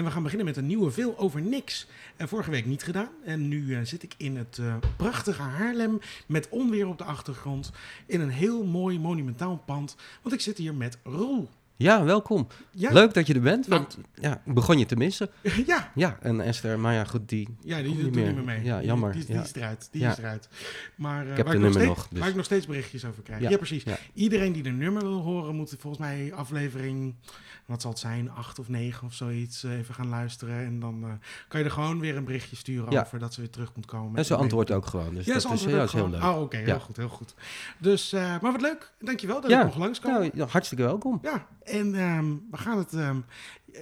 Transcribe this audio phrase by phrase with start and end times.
[0.00, 1.86] En we gaan beginnen met een nieuwe Veel over Niks.
[2.16, 3.08] En vorige week niet gedaan.
[3.24, 7.70] En nu eh, zit ik in het eh, prachtige Haarlem met onweer op de achtergrond.
[8.06, 9.96] In een heel mooi monumentaal pand.
[10.22, 11.48] Want ik zit hier met Roel.
[11.80, 12.46] Ja, welkom.
[12.70, 13.80] Ja, Leuk dat je er bent, Nou.
[13.80, 15.28] want ja, ik begon je te missen.
[15.66, 17.48] ja, Ja, en Esther, maar ja, goed, die...
[17.60, 18.44] ja die doet niet niet meer.
[18.44, 18.64] mee.
[18.64, 19.12] Ja, jammer.
[19.12, 19.42] Die, die Ja.
[19.42, 19.88] is eruit.
[19.92, 20.10] Die Ja.
[20.10, 20.48] is eruit.
[20.96, 22.18] Maar uh, heb waar, ik nog steeds, nog, dus.
[22.18, 23.40] waar ik nog steeds berichtjes over krijg.
[23.42, 23.56] Ja, Ja.
[23.56, 23.82] precies.
[23.82, 23.96] Ja.
[24.14, 27.14] Iedereen die de nummer wil horen, moet volgens mij aflevering,
[27.66, 30.64] wat zal het zijn, acht of negen of zoiets, eh, even gaan luisteren.
[30.64, 31.10] En dan eh,
[31.48, 33.00] kan je er gewoon weer een berichtje sturen Ja.
[33.00, 34.16] over dat ze weer terug moet komen.
[34.18, 36.22] En ze antwoordt ook gewoon, dus Ja, dat is, ja, heel leuk.
[36.22, 36.78] Oh, oké, heel Ja.
[36.78, 37.34] goed, heel goed.
[37.78, 38.92] Dus, eh, maar wat leuk.
[39.00, 39.58] Dankjewel dat Ja.
[39.60, 40.20] ik nog langskomen.
[40.20, 41.18] Nou, ja, hartstikke welkom.
[41.22, 42.92] Ja, en ehm, we gaan het.
[42.92, 43.20] ehm,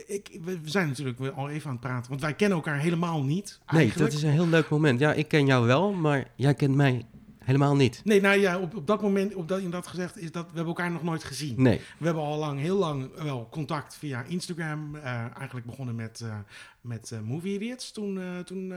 [0.06, 3.60] ik, we zijn natuurlijk al even aan het praten, want wij kennen elkaar helemaal niet.
[3.70, 5.00] Nee, dat is een heel leuk moment.
[5.00, 7.06] Ja, ik ken jou wel, maar jij kent mij
[7.48, 8.00] helemaal niet.
[8.04, 10.56] Nee, nou ja, op, op dat moment, op dat, in dat gezegd, is dat we
[10.56, 11.62] hebben elkaar nog nooit gezien.
[11.62, 11.80] Nee.
[11.98, 14.94] We hebben al lang, heel lang wel contact via Instagram.
[14.94, 16.38] Eh, eigenlijk begonnen met, eh,
[16.80, 17.92] met eh, Movie Idiots.
[17.92, 18.72] Toen, toen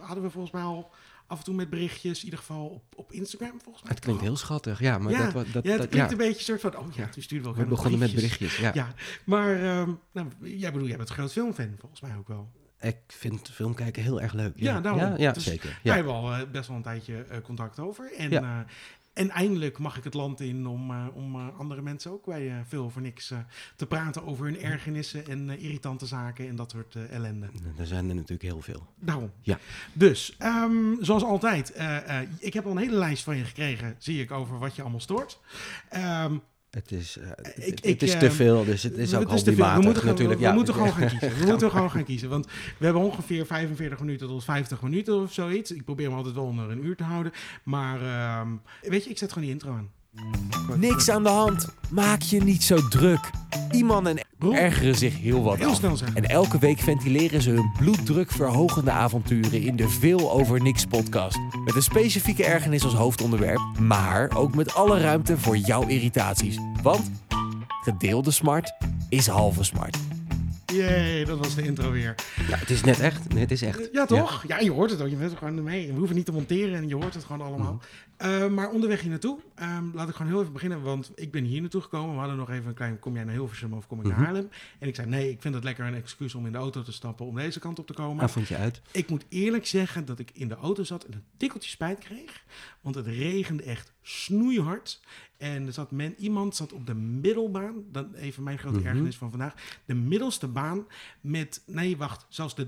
[0.00, 0.90] hadden we volgens mij al
[1.28, 3.92] af en toe met berichtjes, in ieder geval op, op Instagram volgens mij.
[3.92, 5.32] Het klinkt heel schattig, ja, maar Ja, dat...
[5.52, 6.10] dat, ja, het dat- klinkt ja.
[6.10, 8.56] een beetje soort van, oh ja, toen stuurden we We elkaar nog begonnen met berichtjes,
[8.56, 8.70] ja.
[8.74, 12.50] Ja, maar ehm, nou, jij bedoel, jij bent een groot filmfan volgens mij ook wel.
[12.80, 14.52] Ik vind film kijken heel erg leuk.
[14.56, 15.00] Ja, Ja, daarom.
[15.00, 15.68] Ja, ja Dus zeker.
[15.68, 15.94] Wij Ja.
[15.94, 18.12] hebben al eh, best wel een tijdje eh, contact over.
[18.16, 18.66] En, Ja.
[19.18, 22.48] En eindelijk mag ik het land in om, eh, om eh, andere mensen ook bij
[22.48, 23.32] eh, Veel voor Niks
[23.76, 27.48] te praten over hun ergernissen en irritante zaken en dat soort ellende.
[27.78, 28.86] Er zijn er natuurlijk heel veel.
[28.94, 29.30] Daarom.
[29.42, 29.58] Ja.
[29.92, 31.74] Dus, ehm, zoals altijd,
[32.38, 35.00] ik heb al een hele lijst van je gekregen, zie ik, over wat je allemaal
[35.00, 35.40] stoort.
[35.88, 36.36] Ehm,
[36.70, 39.30] Het is, eh, het- Ik- het is eh, te veel, dus het is ook het
[39.30, 40.40] hobbymatig We moeten, gewoon- natuurlijk.
[40.40, 41.38] we, ja, moeten gewoon gaan kiezen.
[41.38, 42.28] We moeten gewoon gaan kiezen.
[42.28, 42.46] Want
[42.78, 45.70] we hebben ongeveer 45 minuten tot 50 minuten of zoiets.
[45.70, 47.32] Ik probeer me altijd wel onder een uur te houden.
[47.62, 48.48] Maar ehm,
[48.82, 49.90] weet je, ik zet gewoon die intro aan.
[50.76, 51.68] Niks aan de hand.
[51.90, 53.30] Maak je niet zo druk.
[53.70, 54.18] Die mannen
[54.52, 55.74] ergeren zich heel wat Heel aan.
[55.74, 56.14] snel zijn.
[56.14, 61.38] En elke week ventileren ze hun bloeddrukverhogende avonturen in de Veel Over Niks podcast.
[61.64, 66.58] Met een specifieke ergernis als hoofdonderwerp, maar ook met alle ruimte voor jouw irritaties.
[66.82, 67.10] Want
[67.82, 68.72] gedeelde smart
[69.08, 69.96] is halve smart.
[70.72, 72.14] Jee, dat was de intro weer.
[72.48, 73.28] Ja, het is net echt.
[73.32, 73.88] Nee, het is echt.
[73.92, 74.44] Ja, toch?
[74.46, 75.08] Ja, je hoort het ook.
[75.08, 75.86] Je bent er gewoon mee.
[75.92, 77.80] We hoeven niet te monteren en je hoort het gewoon allemaal.
[78.18, 80.82] Eh, maar onderweg hier naartoe, ehm, laat ik gewoon heel even beginnen.
[80.82, 82.12] Want ik ben hier naartoe gekomen.
[82.12, 84.24] We hadden nog even een klein, kom jij naar Hilversum of kom ik naar Mhm.
[84.24, 84.48] Haarlem?
[84.78, 86.92] En ik zei, nee, ik vind het lekker een excuus om in de auto te
[86.92, 88.24] stappen om deze kant op te komen.
[88.24, 88.80] Ah, vond je uit?
[88.90, 92.44] Ik moet eerlijk zeggen dat ik in de auto zat en een tikkeltje spijt kreeg.
[92.80, 95.00] Want het regende echt snoeihard.
[95.36, 97.74] En er zat men, iemand zat op de middelbaan.
[97.92, 98.86] Dan even mijn grote Mhm.
[98.86, 99.54] ergernis van vandaag.
[99.84, 100.86] De middelste baan
[101.20, 102.66] met, nee wacht, zelfs de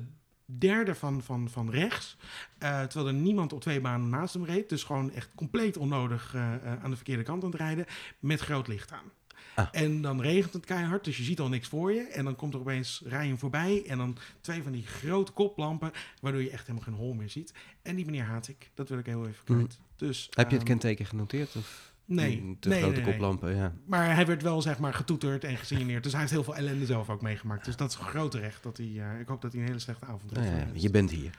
[0.59, 2.17] derde van, van, van rechts.
[2.59, 4.69] Eh, terwijl er niemand op twee banen naast hem reed.
[4.69, 7.87] Dus gewoon echt compleet onnodig eh, eh, aan de verkeerde kant aan het rijden.
[8.19, 9.11] Met groot licht aan.
[9.55, 9.69] Ah.
[9.73, 12.01] En dan regent het keihard, dus je ziet al niks voor je.
[12.01, 13.85] En dan komt er opeens rijden voorbij.
[13.87, 17.53] En dan twee van die grote koplampen, waardoor je echt helemaal geen hol meer ziet.
[17.83, 18.71] En die meneer haat ik.
[18.75, 19.79] Dat wil ik heel even kwijt.
[19.97, 21.57] Dus, Heb je het ehm, kenteken genoteerd?
[21.57, 23.13] Of Nee, te nee, grote nee, nee.
[23.13, 23.73] koplampen, ja.
[23.87, 26.03] Maar hij werd wel zeg maar getoeterd en gesignaleerd.
[26.03, 27.65] Dus hij heeft heel veel ellende zelf ook meegemaakt.
[27.65, 28.63] Dus dat is een groot recht.
[28.63, 30.57] Dat hij, eh, ik hoop dat hij een hele slechte avond Nou heeft.
[30.59, 30.83] ja, gehad.
[30.83, 31.31] je bent hier.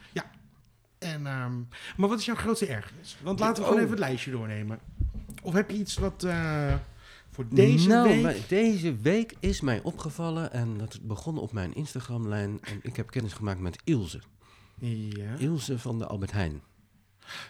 [1.00, 1.54] En, ehm,
[1.98, 3.18] maar wat is jouw grootste ergernis?
[3.24, 3.80] Want laten we gewoon Oh.
[3.86, 4.80] even het lijstje doornemen.
[5.44, 6.74] Of heb je iets wat eh,
[7.30, 8.50] voor deze nou, week...
[8.50, 12.60] deze week is mij opgevallen en dat begon op mijn Instagramlijn.
[12.62, 14.22] En ik heb kennis gemaakt met Ilse.
[14.76, 15.36] Ja.
[15.38, 16.62] Ilse van de Albert Heijn.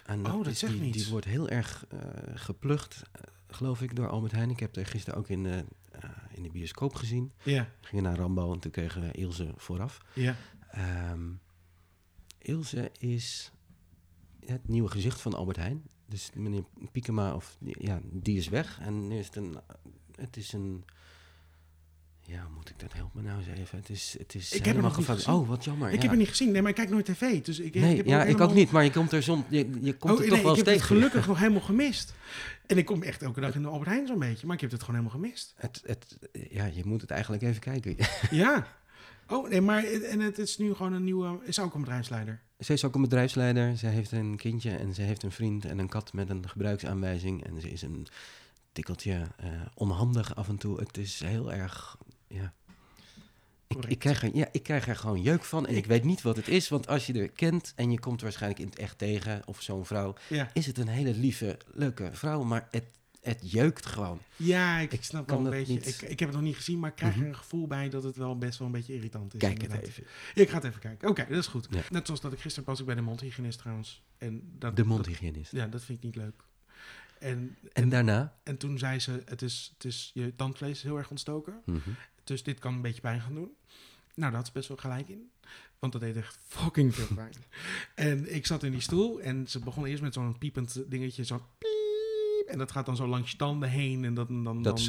[0.06, 1.98] En Oh, dat is- zegt die, wordt heel erg eh,
[2.34, 4.50] geplucht, eh, geloof ik, door Albert Heijn.
[4.50, 7.32] Ik heb haar gisteren ook in, de eh, in de bioscoop gezien.
[7.42, 9.98] Ja, gingen naar Rambo en toen kregen we Ilse vooraf.
[10.14, 10.36] ja.
[10.70, 11.30] Ehm,
[12.38, 13.52] Ilse is
[14.46, 15.82] het nieuwe gezicht van Albert Heijn.
[16.06, 18.78] Dus meneer Piekema, of, ja, die is weg.
[18.80, 19.56] En nu is het een...
[20.16, 20.84] Het is een...
[22.24, 23.78] Ja, moet ik dat helpen nou eens even?
[23.78, 25.34] Het is, het is Ik heb helemaal nog niet gezien.
[25.34, 25.88] Oh, wat jammer.
[25.88, 26.00] Ik ja.
[26.00, 26.50] heb het niet gezien.
[26.50, 27.42] Nee, maar ik kijk nooit tv.
[27.42, 28.70] Dus ik, Nee, ik heb ja, ook ik ook helemaal- niet.
[28.70, 29.44] Maar je komt er soms...
[29.48, 31.60] Je, je komt Oh, er nee, toch wel ik eens heb het gelukkig nog helemaal
[31.60, 32.14] gemist.
[32.66, 34.46] En ik kom echt elke dag in de Albert Heijn zo'n beetje.
[34.46, 35.54] Maar ik heb het gewoon helemaal gemist.
[35.56, 36.18] Het, het,
[36.50, 37.96] ja, je moet het eigenlijk even kijken.
[38.30, 38.66] Ja.
[39.28, 41.38] Oh, nee, maar en het is nu gewoon een nieuwe...
[41.44, 42.40] Is ook een bedrijfsleider.
[42.58, 43.76] Ze is ook een bedrijfsleider.
[43.76, 47.44] Ze heeft een kindje en ze heeft een vriend en een kat met een gebruiksaanwijzing.
[47.44, 48.06] En ze is een
[48.72, 50.78] tikkeltje eh, onhandig af en toe.
[50.80, 51.96] Het is heel erg,
[52.32, 52.52] ja...
[53.66, 56.22] Ik, ik, krijg er, ja, ik krijg er gewoon jeuk van en ik weet niet
[56.22, 56.68] wat het is.
[56.68, 59.86] Want als je er kent en je komt waarschijnlijk in het echt tegen, of zo'n
[59.86, 60.50] vrouw, Ja.
[60.52, 62.42] is het een hele lieve, leuke vrouw.
[62.42, 62.84] Maar het,
[63.20, 64.18] het jeukt gewoon.
[64.36, 65.72] Ja, ik, Ik snap wel een beetje.
[65.72, 65.86] niet.
[66.02, 67.22] Ik, ik heb het nog niet gezien, maar ik krijg Mhm.
[67.22, 69.40] er een gevoel bij dat het wel best wel een beetje irritant is.
[69.40, 70.04] Kijk het even.
[70.34, 71.08] Ik ga het even kijken.
[71.08, 71.66] Oké, dat is goed.
[71.70, 71.80] Ja.
[71.90, 74.02] Net zoals dat ik gisteren was ik bij de mondhygiënist trouwens.
[74.18, 75.52] En dat, De dat- mondhygiënist.
[75.52, 76.42] ja, dat vind ik niet leuk.
[77.22, 78.36] En, En daarna?
[78.42, 81.62] en toen zei ze, het is, het is, je tandvlees is heel erg ontstoken.
[81.64, 81.78] Mhm.
[82.24, 83.50] Dus dit kan een beetje pijn gaan doen.
[84.14, 85.30] Nou, daar had ze best wel gelijk in.
[85.78, 87.34] Want dat deed echt fucking veel pijn.
[87.94, 91.46] en ik zat in die stoel en ze begon eerst met zo'n piepend dingetje, zo
[91.58, 92.48] piep.
[92.48, 94.04] En dat gaat dan zo langs je tanden heen.
[94.04, 94.80] En dat, dan, dan, Dat?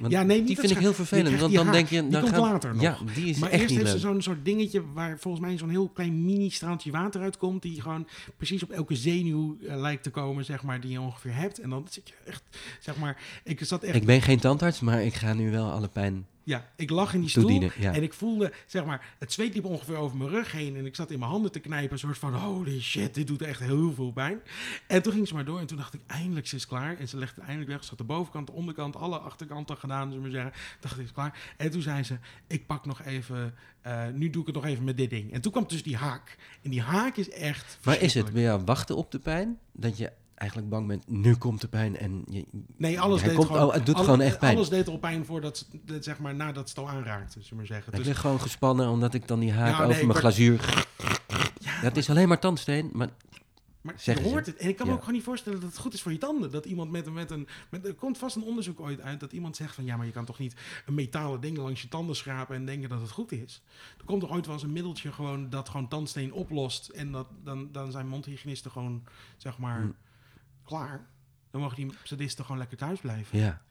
[0.00, 1.40] Want Ja, nee, die vind ik heel vervelend.
[1.40, 1.94] Want dan denk je...
[1.96, 2.04] haak.
[2.04, 2.82] Die Dan komt later nog.
[2.82, 5.58] Ja, die is Maar echt eerst niet heeft ze zo'n soort dingetje waar volgens mij
[5.58, 7.62] zo'n heel klein mini-straaltje water uitkomt.
[7.62, 11.34] Die gewoon precies op elke zenuw eh, lijkt te komen, zeg maar, die je ongeveer
[11.34, 11.58] hebt.
[11.58, 12.42] En dan zit je echt,
[12.80, 15.88] zeg maar, ik zat echt, Ik ben geen tandarts, maar ik ga nu wel alle
[15.88, 17.42] pijn ja, ik lag in die stoel.
[17.42, 17.72] toedienen.
[17.78, 17.92] Ja.
[17.94, 20.76] En ik voelde, zeg maar, het zweet liep ongeveer over mijn rug heen.
[20.76, 21.92] En ik zat in mijn handen te knijpen.
[21.92, 24.40] Een soort van, holy shit, dit doet echt heel veel pijn.
[24.86, 25.58] En toen ging ze maar door.
[25.60, 26.98] En toen dacht ik, eindelijk, ze is klaar.
[26.98, 27.82] En ze legde het eindelijk weg.
[27.82, 30.52] Ze had de bovenkant, de onderkant, alle achterkanten gedaan, zullen we maar zeggen.
[30.80, 31.54] Dacht ik, is klaar.
[31.56, 34.84] En toen zei ze, ik pak nog even, eh, nu doe ik het nog even
[34.84, 35.32] met dit ding.
[35.32, 36.36] En toen kwam dus die haak.
[36.62, 38.56] En die haak is echt Maar is het verschrikkelijk.
[38.56, 39.58] weer wachten op de pijn?
[39.72, 40.12] Dat je
[40.42, 42.44] eigenlijk bang bent, nu komt de pijn en je,
[42.76, 43.62] Nee, alles deed komt- gewoon...
[43.66, 44.56] oh, het doet gewoon echt pijn.
[44.56, 47.48] Alles deed er al pijn voordat ze, dat, zeg maar, nadat het al aanraakte, zullen
[47.48, 47.92] we maar zeggen.
[47.92, 50.86] ik Dus, lig gewoon gespannen omdat ik dan die haak over mijn glazuur...
[51.58, 53.08] ja, Dat is alleen maar tandsteen, maar
[53.82, 54.56] Maar je hoort het.
[54.56, 54.98] En ik kan me Ja.
[54.98, 56.50] ook gewoon niet voorstellen dat het goed is voor je tanden.
[56.50, 57.12] Dat iemand met een...
[57.12, 59.84] Met een met, er komt vast een onderzoek ooit uit dat iemand zegt van...
[59.84, 60.54] Ja, maar je kan toch niet
[60.86, 63.62] een metalen ding langs je tanden schrapen en denken dat het goed is.
[63.98, 66.88] Er komt toch ooit wel eens een middeltje gewoon dat gewoon tandsteen oplost.
[66.88, 69.02] En dat, dan, dan zijn mondhygiënisten gewoon,
[69.36, 69.88] zeg maar, Hm.
[70.64, 71.10] Klaar.
[71.50, 73.38] Dan mogen die sadisten gewoon lekker thuis blijven.
[73.38, 73.62] ja.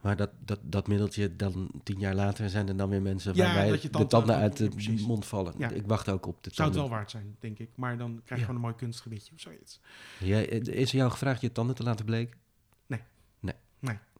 [0.00, 3.44] Maar dat, dat, dat middeltje, dan tien jaar later zijn er dan weer mensen Ja,
[3.44, 5.06] waarbij dat je de tand- tanden ja, uit de precies.
[5.06, 5.54] mond vallen.
[5.58, 5.70] Ja.
[5.70, 6.80] Ik wacht ook op de Zou het tanden.
[6.80, 7.70] wel waard zijn, denk ik.
[7.76, 8.40] Maar dan krijg je Ja.
[8.40, 9.80] gewoon een mooi kunstgebiedje of zoiets.
[10.18, 12.42] Jij, is er jou gevraagd je tanden te laten bleken?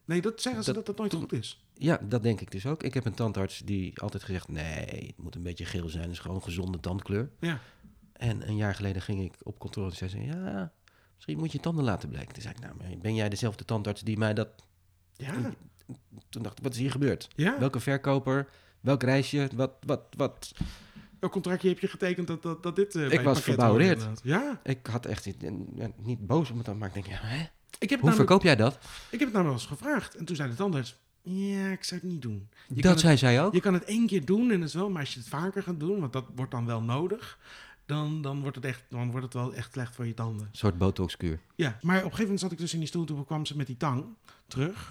[0.07, 1.65] Nee, dat zeggen ze Dat- dat dat nooit goed is.
[1.75, 2.83] Ja, dat denk ik dus ook.
[2.83, 4.49] Ik heb een tandarts die altijd gezegd...
[4.49, 6.03] nee, het moet een beetje geel zijn.
[6.03, 7.31] Het is gewoon gezonde tandkleur.
[7.41, 7.61] Ja.
[8.13, 10.21] En een jaar geleden ging ik op controle en zei ze...
[10.21, 10.73] ja,
[11.27, 12.33] misschien moet je tanden laten blijken.
[12.33, 14.49] Toen zei ik, nou, ben jij dezelfde tandarts die mij dat...
[15.17, 15.33] Ja.
[16.29, 17.29] Toen dacht ik, wat is hier gebeurd?
[17.35, 17.59] Ja.
[17.59, 18.49] Welke verkoper?
[18.81, 19.49] Welk reisje?
[19.55, 20.53] Wat, wat, wat?
[21.19, 24.21] Welk contractje heb je getekend dat, dat, dat dit bij het was verbouwereerd.
[24.23, 24.61] Ja.
[24.63, 25.29] Ik had echt
[25.97, 27.47] niet, boos om het maar ik denk, ja, hè?
[27.79, 28.75] Ik heb, hoe namelijk, verkoop jij dat?
[29.11, 30.17] ik heb het namelijk eens gevraagd.
[30.17, 32.49] En toen zei de tandarts, ja, ik zou het niet doen.
[32.69, 33.55] Je dat het- zei zij ook.
[33.55, 35.63] Je kan het één keer doen en dat is wel, maar als je het vaker
[35.63, 37.39] gaat doen, want dat wordt dan wel nodig,
[37.87, 40.47] dan, dan, wordt, het echt, dan wordt het wel echt slecht voor je tanden.
[40.47, 41.41] Een soort botoxkuur.
[41.55, 43.57] Ja, maar op een gegeven moment zat ik dus in die stoel, toen kwam ze
[43.57, 44.05] met die tang
[44.47, 44.89] terug.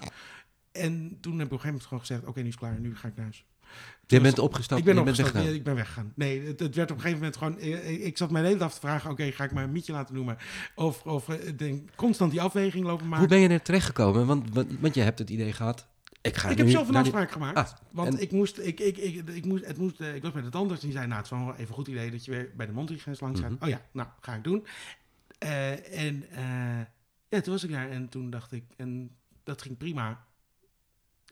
[0.72, 2.80] En toen heb ik op een gegeven moment gewoon gezegd, oké, nu is het klaar,
[2.80, 3.44] nu ga ik naar huis.
[4.06, 6.12] Je bent opgestapt ik ben bent opgestapt, ik ben weggegaan.
[6.14, 7.58] Nee, het, het werd op een gegeven moment gewoon...
[7.58, 10.36] eh, Ik zat mijn hele dag te vragen, oké, ga ik mijn mietje laten noemen?
[10.74, 13.18] Of, of eh, denk, constant die afweging lopen maken.
[13.18, 14.26] Hoe ben je er terechtgekomen?
[14.26, 15.86] Want, want, want je hebt het idee gehad...
[16.24, 17.56] Ik, ga ik nu heb zelf een die- afspraak gemaakt.
[17.56, 20.32] Ah, want en- ik moest, ik, ik, ik, ik, moest, het moest, eh, ik was
[20.32, 22.30] de tandarts en die zei, nou, het is wel even een goed idee dat je
[22.30, 23.50] weer bij de mondhygiënist langs gaat.
[23.50, 23.62] Mhm.
[23.64, 24.66] Oh ja, nou, ga ik doen.
[25.38, 26.86] Eh, en eh,
[27.28, 30.24] ja, toen was ik daar en toen dacht ik, en dat ging prima.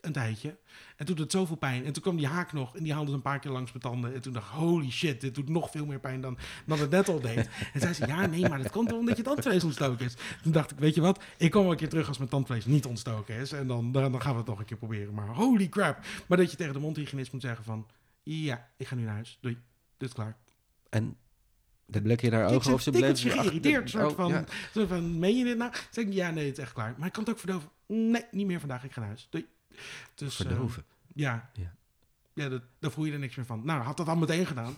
[0.03, 0.57] Een tijdje.
[0.95, 1.85] En toen deed het zoveel pijn.
[1.85, 3.83] En toen kwam die haak nog en die haalde ze een paar keer langs mijn
[3.83, 4.13] tanden.
[4.13, 6.89] En toen dacht ik, holy shit, dit doet nog veel meer pijn dan, dan het
[6.89, 7.49] net al deed.
[7.73, 10.15] En zei ze, ja, nee, maar dat komt wel omdat je tandvlees ontstoken is.
[10.43, 12.65] Toen dacht ik, weet je wat, ik kom wel een keer terug als mijn tandvlees
[12.65, 13.51] niet ontstoken is.
[13.51, 15.13] En dan, dan, gaan we het nog een keer proberen.
[15.13, 16.05] Maar holy crap.
[16.27, 17.87] Maar dat je tegen de mondhygiënist moet zeggen van,
[18.23, 19.37] ja, ik ga nu naar huis.
[19.41, 19.57] Doei,
[19.97, 20.37] dit is klaar.
[20.89, 21.17] En
[21.85, 23.31] dan blek je daar zit of ze bleven...
[23.31, 23.89] geïrriteerd.
[23.89, 24.43] soort Oh, van, ja.
[24.73, 25.71] soort van, meen je dit nou?
[25.91, 26.95] Zeg ik, ja, nee, het is echt klaar.
[26.97, 27.69] Maar ik kan het ook verdoven.
[27.87, 29.27] Nee, niet meer vandaag, ik ga naar huis.
[29.29, 29.45] Doei.
[30.15, 30.83] Dus, eh, Verdoven.
[31.13, 31.49] ja.
[31.53, 31.73] Ja.
[32.35, 33.61] Ja, dat, daar voel je er niks meer van.
[33.65, 34.75] Nou, had dat al meteen gedaan.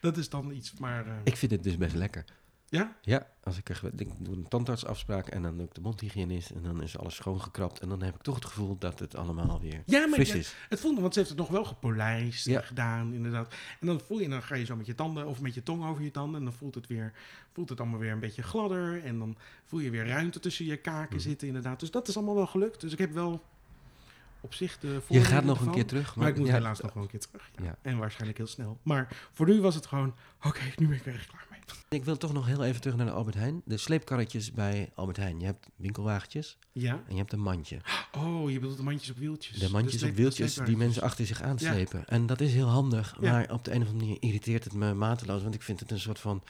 [0.00, 1.06] Dat is dan iets, maar...
[1.06, 2.24] eh, Ik vind het dus best lekker.
[2.68, 2.96] ja?
[3.02, 6.62] Ja, als ik, er, ik doe een tandartsafspraak en dan doe ik de mondhygiënist en
[6.62, 7.80] dan is alles schoongekrapt.
[7.80, 10.34] En dan heb ik toch het gevoel dat het allemaal weer Ja, maar fris ja,
[10.34, 10.54] is.
[10.68, 12.60] het voelde, want ze heeft het nog wel gepolijst Ja.
[12.60, 13.54] gedaan, inderdaad.
[13.80, 15.84] En dan voel je, dan ga je zo met je tanden of met je tong
[15.84, 16.38] over je tanden.
[16.38, 17.12] En dan voelt het weer,
[17.52, 19.04] voelt het allemaal weer een beetje gladder.
[19.04, 21.24] En dan voel je weer ruimte tussen je kaken Mhm.
[21.24, 21.80] zitten, inderdaad.
[21.80, 22.80] Dus dat is allemaal wel gelukt.
[22.80, 23.42] Dus ik heb wel
[24.46, 26.16] op zich de Je gaat nog een keer terug.
[26.16, 27.50] Maar ik moet ja, helaas nog wel een keer terug.
[27.58, 27.64] Ja.
[27.64, 27.78] Ja.
[27.82, 28.78] En waarschijnlijk heel snel.
[28.82, 31.54] Maar voor nu was het gewoon, oké, nu ben ik er echt klaar mee.
[31.88, 33.62] Ik wil toch nog heel even terug naar de Albert Heijn.
[33.64, 35.40] De sleepkarretjes bij Albert Heijn.
[35.40, 36.92] Je hebt winkelwagentjes Ja?
[36.92, 37.80] en je hebt een mandje.
[38.12, 39.58] Oh, je bedoelt de mandjes op wieltjes.
[39.58, 42.06] De mandjes op wieltjes die mensen achter zich aanslepen.
[42.08, 43.20] En dat is heel handig.
[43.20, 45.42] Maar op de een of andere manier irriteert het me mateloos.
[45.42, 46.42] Want ik vind het een soort van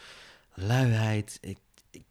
[0.54, 1.38] luiheid.
[1.40, 1.58] Ik,
[1.90, 2.02] ik,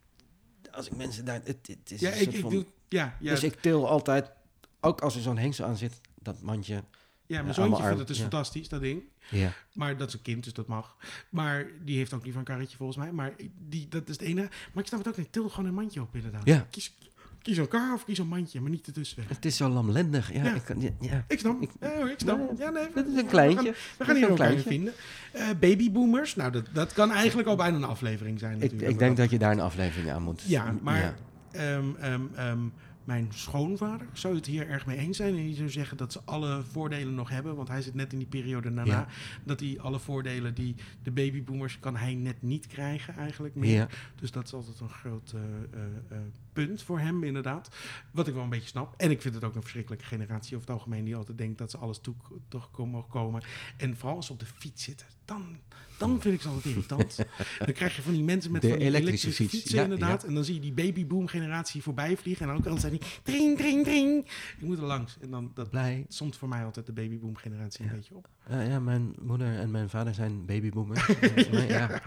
[0.70, 1.40] als ik mensen daar...
[1.44, 2.66] Het, het is Ja, ik, ik van- doe...
[2.88, 4.30] Ja, ja, Dus ik til altijd,
[4.80, 6.74] ook als er zo'n hengsel aan zit, dat mandje.
[6.74, 6.82] ja
[7.28, 8.22] mijn Ja, zoontje vindt het dus ja.
[8.22, 9.02] fantastisch, dat ding.
[9.30, 9.52] Ja.
[9.72, 10.96] Maar dat is een kind, dus dat mag.
[11.30, 13.12] Maar die heeft ook liever een karretje volgens mij.
[13.12, 13.32] Maar
[13.68, 14.40] die, dat is het ene.
[14.72, 15.32] Maar ik snap het ook niet.
[15.32, 16.44] Til gewoon een mandje op inderdaad.
[16.46, 16.66] Ja.
[16.70, 16.94] Kies,
[17.42, 19.24] kies een kar of kies een mandje, maar niet ertussen.
[19.28, 20.32] Het is zo lamlendig.
[20.32, 20.54] Ja, Ja.
[20.54, 21.24] Ik, kan- ja.
[21.28, 21.62] Ik snap.
[21.62, 22.58] Ik- Ja, ik snap.
[22.58, 22.86] Ja, nee.
[22.94, 23.70] Dat is een kleintje.
[23.98, 24.68] We gaan, we hier een kleintje.
[24.68, 24.92] vinden.
[25.32, 26.34] Eh, babyboomers.
[26.34, 28.90] Nou, dat, dat kan eigenlijk al bijna een aflevering zijn Ik, natuurlijk.
[28.90, 30.42] ik denk dat je daar een aflevering aan moet.
[30.42, 31.14] Ja, maar
[31.52, 32.58] ehm, ehm, ehm,
[33.06, 35.36] mijn schoonvader zou het hier erg mee eens zijn.
[35.36, 37.56] En die zou zeggen dat ze alle voordelen nog hebben.
[37.56, 38.92] Want hij zit net in die periode daarna.
[38.92, 39.06] Ja.
[39.44, 43.74] Dat hij alle voordelen die de babyboomers kan hij net niet krijgen eigenlijk meer.
[43.74, 43.88] Ja.
[44.14, 46.16] Dus dat is altijd een groot eh,
[46.64, 47.68] punt voor hem, inderdaad.
[48.10, 48.94] Wat ik wel een beetje snap.
[48.96, 51.04] En ik vind het ook een verschrikkelijke generatie over het algemeen...
[51.04, 52.14] die altijd denkt dat ze alles toe
[52.48, 53.42] toch mogen komen.
[53.76, 55.58] En vooral als ze op de fiets zitten, dan,
[55.98, 57.16] dan vind ik ze altijd irritant.
[57.64, 59.84] dan krijg je van die mensen met De van die elektrische elektrische, fiets, fietsen, ja,
[59.84, 60.22] inderdaad.
[60.22, 60.28] ja.
[60.28, 62.42] En dan zie je die babyboom-generatie voorbij vliegen.
[62.42, 64.24] En dan ook altijd zijn die dring, dring, dring.
[64.58, 65.16] Ik moet er langs.
[65.20, 66.04] En dan, dat Blij.
[66.08, 68.28] somt voor mij altijd de babyboom-generatie een beetje op.
[68.48, 71.06] Ja, ja, mijn moeder en mijn vader zijn babyboomers.
[71.52, 72.02] Maar ja.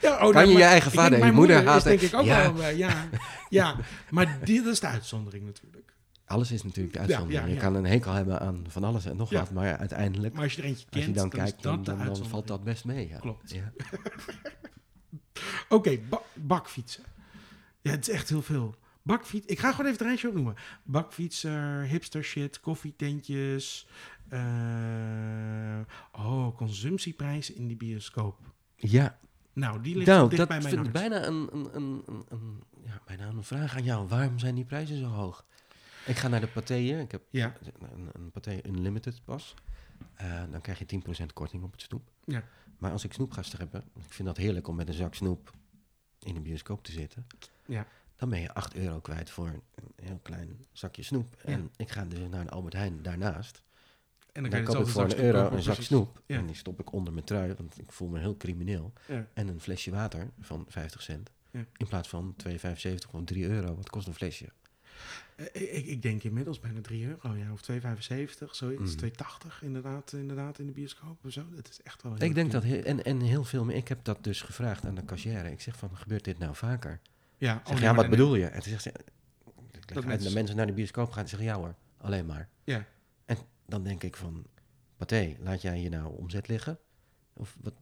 [0.00, 1.88] Ja, oh, Kan nou, je maar je eigen vader en je moeder is haten?
[1.88, 2.52] denk ik ook Ja.
[2.52, 3.08] wel, eh, ja,
[3.48, 3.76] ja.
[4.10, 5.92] Maar dit is de uitzondering natuurlijk.
[6.26, 7.46] Alles is natuurlijk de uitzondering.
[7.46, 9.50] ja, Je kan een hekel hebben aan van alles en nog wat.
[9.50, 12.16] Maar uiteindelijk, Maar als je er eentje als je kent, dan dan, kijkt, dan, dan,
[12.28, 13.08] valt dat best mee.
[13.08, 13.18] Ja.
[13.18, 13.50] Klopt.
[13.50, 13.72] Ja.
[15.68, 17.02] Oké, ba- bakfietsen.
[17.80, 18.74] Ja, het is echt heel veel.
[19.02, 19.46] Bakfiets.
[19.46, 20.54] Ik ga gewoon even het rijtje opnoemen.
[20.82, 23.88] Bakfietser, hipster shit, koffietentjes.
[24.28, 24.40] eh,
[26.12, 28.38] oh, consumptieprijzen in die bioscoop.
[28.76, 29.18] ja,
[29.58, 30.92] Nou, die ligt nou, dicht dat bij mijn vind hart.
[30.92, 34.08] bijna een, een, een, ja, bijna een vraag aan jou.
[34.08, 35.44] Waarom zijn die prijzen zo hoog?
[36.06, 36.74] Ik ga naar de Pathé.
[36.74, 37.54] Ik heb Ja,
[37.92, 39.54] een, een Pathé Unlimited pas.
[40.14, 42.10] Eh, dan krijg je 10% korting op het snoep.
[42.24, 42.42] Ja.
[42.78, 45.52] Maar als ik snoepgasten heb, ik vind dat heerlijk om met een zak snoep
[46.18, 47.26] in de bioscoop te zitten.
[47.66, 47.86] Ja.
[48.16, 49.62] Dan ben je 8 euro kwijt voor een
[50.02, 51.34] heel klein zakje snoep.
[51.44, 53.62] En ik ga dus naar de Albert Heijn daarnaast.
[54.32, 56.22] En Dan, kan je koop ik voor een euro kopen, een zak snoep.
[56.26, 56.36] Ja.
[56.38, 58.92] En die stop ik onder mijn trui, want ik voel me heel crimineel.
[59.06, 59.26] Ja.
[59.34, 61.30] En een flesje water van 50 cent.
[61.50, 61.64] Ja.
[61.76, 63.74] In plaats van 2,75 of 3 euro.
[63.76, 64.48] Wat kost een flesje?
[65.36, 68.94] Eh, Ik, ik denk inmiddels bijna 3 euro, ja, of 2,75, zoiets.
[68.96, 69.10] Mm.
[69.10, 71.42] 2,80 inderdaad, inderdaad in de bioscoop of zo.
[71.54, 73.76] Dat is echt wel heel Ik denk dat, he- en, en heel veel meer.
[73.76, 75.44] Ik heb dat dus gevraagd aan de cashier.
[75.46, 77.00] Ik zeg van, gebeurt dit nou vaker?
[77.36, 78.46] Ja, oh, zeg, nee, ja, wat dan- bedoel je?
[78.46, 78.92] En toen zegt ze,
[80.04, 82.48] mensen- de mensen naar de bioscoop gaan en zeggen, ja hoor, alleen maar.
[82.64, 82.84] Ja.
[83.24, 83.36] En
[83.68, 84.46] dan denk ik van,
[84.96, 86.78] Pathé, laat jij hier nou omzet liggen?
[87.32, 87.74] Of wat,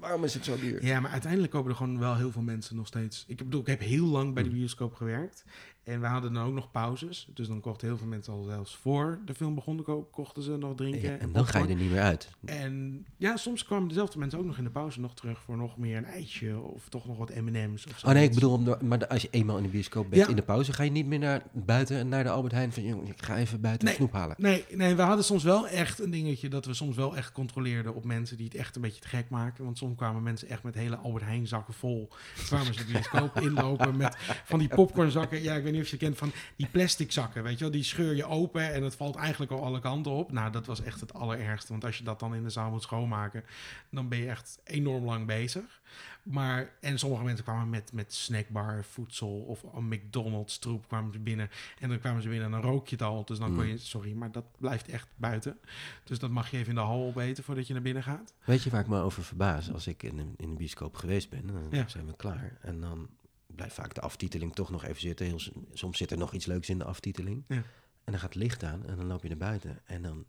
[0.00, 0.84] waarom is het zo duur?
[0.84, 3.24] Ja, maar uiteindelijk kopen er gewoon wel heel veel mensen nog steeds.
[3.26, 4.54] Ik bedoel, ik heb heel lang bij de Mm.
[4.54, 5.44] bioscoop gewerkt.
[5.84, 7.28] En we hadden dan ook nog pauzes.
[7.34, 10.56] Dus dan kochten heel veel mensen al zelfs voor de film begon, ko- kochten ze
[10.56, 11.00] nog drinken.
[11.10, 12.28] Ja, en dan ga je er niet meer uit.
[12.44, 15.76] En ja, soms kwamen dezelfde mensen ook nog in de pauze nog terug voor nog
[15.78, 18.06] meer een ijsje of toch nog wat M&M's of zo.
[18.06, 20.28] Oh nee, ik bedoel, maar als je eenmaal in de bioscoop bent Ja.
[20.28, 22.82] in de pauze, ga je niet meer naar buiten en naar de Albert Heijn van,
[22.82, 23.96] jongen, ik ga even buiten Nee.
[23.96, 24.36] snoep halen.
[24.38, 27.94] Nee, nee, we hadden soms wel echt een dingetje dat we soms wel echt controleerden
[27.94, 29.64] op mensen die het echt een beetje te gek maken.
[29.64, 32.08] Want soms kwamen mensen echt met hele Albert Heijn zakken vol.
[32.46, 35.42] Kwamen ze de bioscoop inlopen met van die popcornzakken.
[35.42, 37.70] Ja, ik weet niet of je kent van die plastic zakken, weet je wel.
[37.70, 40.32] Die scheur je open en het valt eigenlijk al alle kanten op.
[40.32, 41.72] Nou, dat was echt het allerergste.
[41.72, 43.44] Want als je dat dan in de zaal moet schoonmaken,
[43.90, 45.80] dan ben je echt enorm lang bezig.
[46.30, 51.18] Maar, en sommige mensen kwamen met, met snackbar voedsel of een McDonald's troep kwamen ze
[51.18, 51.50] binnen.
[51.80, 53.24] En dan kwamen ze binnen en dan rook je het al.
[53.24, 53.70] Dus dan kon Mm.
[53.70, 55.58] je, sorry, maar dat blijft echt buiten.
[56.04, 58.34] Dus dat mag je even in de hal opeten voordat je naar binnen gaat.
[58.44, 59.72] Weet je waar ik me over verbaas?
[59.72, 61.88] Als ik in een, in een bioscoop geweest ben, dan Ja.
[61.88, 62.58] zijn we klaar.
[62.60, 63.08] En dan
[63.46, 65.26] blijft vaak de aftiteling toch nog even zitten.
[65.26, 65.40] Heel,
[65.72, 67.44] soms zit er nog iets leuks in de aftiteling.
[67.48, 67.56] Ja.
[68.04, 69.78] En dan gaat het licht aan en dan loop je naar buiten.
[69.84, 70.24] En dan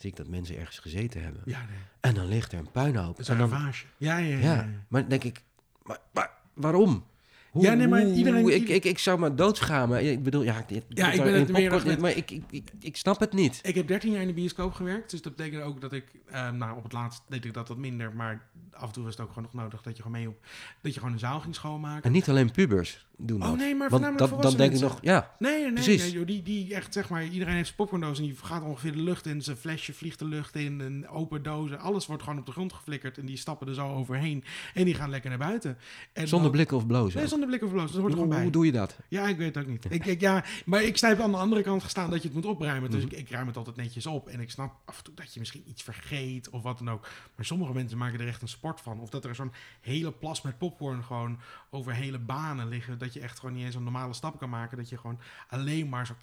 [0.00, 1.42] zie ik dat mensen ergens gezeten hebben.
[1.44, 1.78] Ja, nee.
[2.00, 3.16] En dan ligt er een puinhoop.
[3.16, 3.72] Dat is En een dan.
[3.96, 4.38] Ja, ja, ja.
[4.54, 5.42] ja, maar denk ik,
[5.82, 7.08] maar, maar waarom?
[7.50, 10.10] Hoe, Ja, nee, maar hoe- iedereen- ik, ik, ik zou me doodschamen.
[10.10, 12.96] Ik bedoel, ja, dit- Ja, ik ben het meer met- Maar ik, ik, ik, ik
[12.96, 13.60] snap het niet.
[13.62, 15.10] Ik heb 13 jaar in de bioscoop gewerkt.
[15.10, 17.76] Dus dat betekent ook dat ik, eh, nou op het laatst deed ik dat wat
[17.76, 18.12] minder.
[18.14, 18.42] Maar
[18.72, 20.46] af en toe was het ook gewoon nog nodig dat je gewoon mee op,
[20.82, 22.02] dat je gewoon een zaal ging schoonmaken.
[22.02, 24.88] En niet alleen pubers doen Oh nee, maar Want voornamelijk dat, dan denk ik mensen.
[24.88, 26.02] nog, ja, Nee, nee, Precies.
[26.02, 28.92] nee joh, die, die echt, zeg maar, iedereen heeft zijn popcorndoos en die gaat ongeveer
[28.92, 29.42] de lucht in.
[29.42, 31.78] Zijn flesje vliegt de lucht in, een open dozen.
[31.78, 34.44] Alles wordt gewoon op de grond geflikkerd en die stappen er zo overheen.
[34.74, 35.78] En die gaan lekker naar buiten.
[36.12, 37.18] En zonder blikken of blozen.
[37.18, 37.92] Nee, zonder blik of bloos.
[37.92, 38.42] Dat hoort er hoe, gewoon bij.
[38.42, 38.96] hoe doe je dat?
[39.08, 39.86] Ja, ik weet het ook niet.
[39.90, 42.46] Ik, ik, ja, maar ik sta aan de andere kant gestaan dat je het moet
[42.46, 42.90] opruimen.
[42.90, 43.12] Dus Mhm.
[43.14, 44.28] ik, ik ruim het altijd netjes op.
[44.28, 47.08] En ik snap af en toe dat je misschien iets vergeet of wat dan ook.
[47.36, 49.00] Maar sommige mensen maken er echt een sport van.
[49.00, 51.38] Of dat er zo'n hele plas met popcorn gewoon
[51.70, 52.98] over hele banen liggen.
[52.98, 54.76] Dat je echt gewoon niet eens een normale stap kan maken.
[54.76, 56.14] Dat je gewoon alleen maar zo...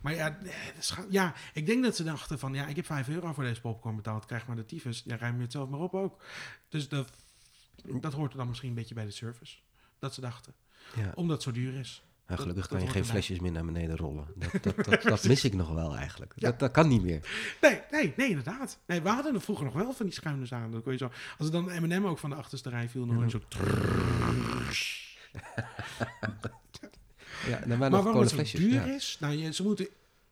[0.00, 0.38] Maar ja,
[0.78, 2.54] ga- ja, ik denk dat ze dachten van...
[2.54, 4.24] Ja, ik heb 5 euro voor deze popcorn betaald.
[4.26, 5.02] Krijg maar de tyfus.
[5.04, 6.22] Ja, ruim je het zelf maar op ook.
[6.68, 7.10] Dus dat,
[8.00, 9.56] dat hoort er dan misschien een beetje bij de service.
[9.98, 10.54] Dat ze dachten.
[10.96, 11.12] Ja.
[11.14, 12.02] Omdat het zo duur is.
[12.28, 14.26] Nou, gelukkig dat kan je geen flesjes meer naar beneden rollen.
[14.62, 16.32] Dat, dat, dat, mis ik nog wel eigenlijk.
[16.36, 17.28] Dat, dat kan niet meer.
[17.60, 18.78] Nee, nee, nee, inderdaad.
[18.86, 20.70] Nee, we hadden er vroeger nog wel van die schuine zalen.
[20.70, 23.14] Dan kon je zo, als er dan M&M ook van de achterste rij viel, dan
[23.14, 23.40] hoor je zo...
[27.46, 28.60] Ja, dan waren Maar nog waarom het zo flesjes.
[28.60, 28.84] duur ja.
[28.84, 29.16] is?
[29.20, 29.88] Nou, je, ze moeten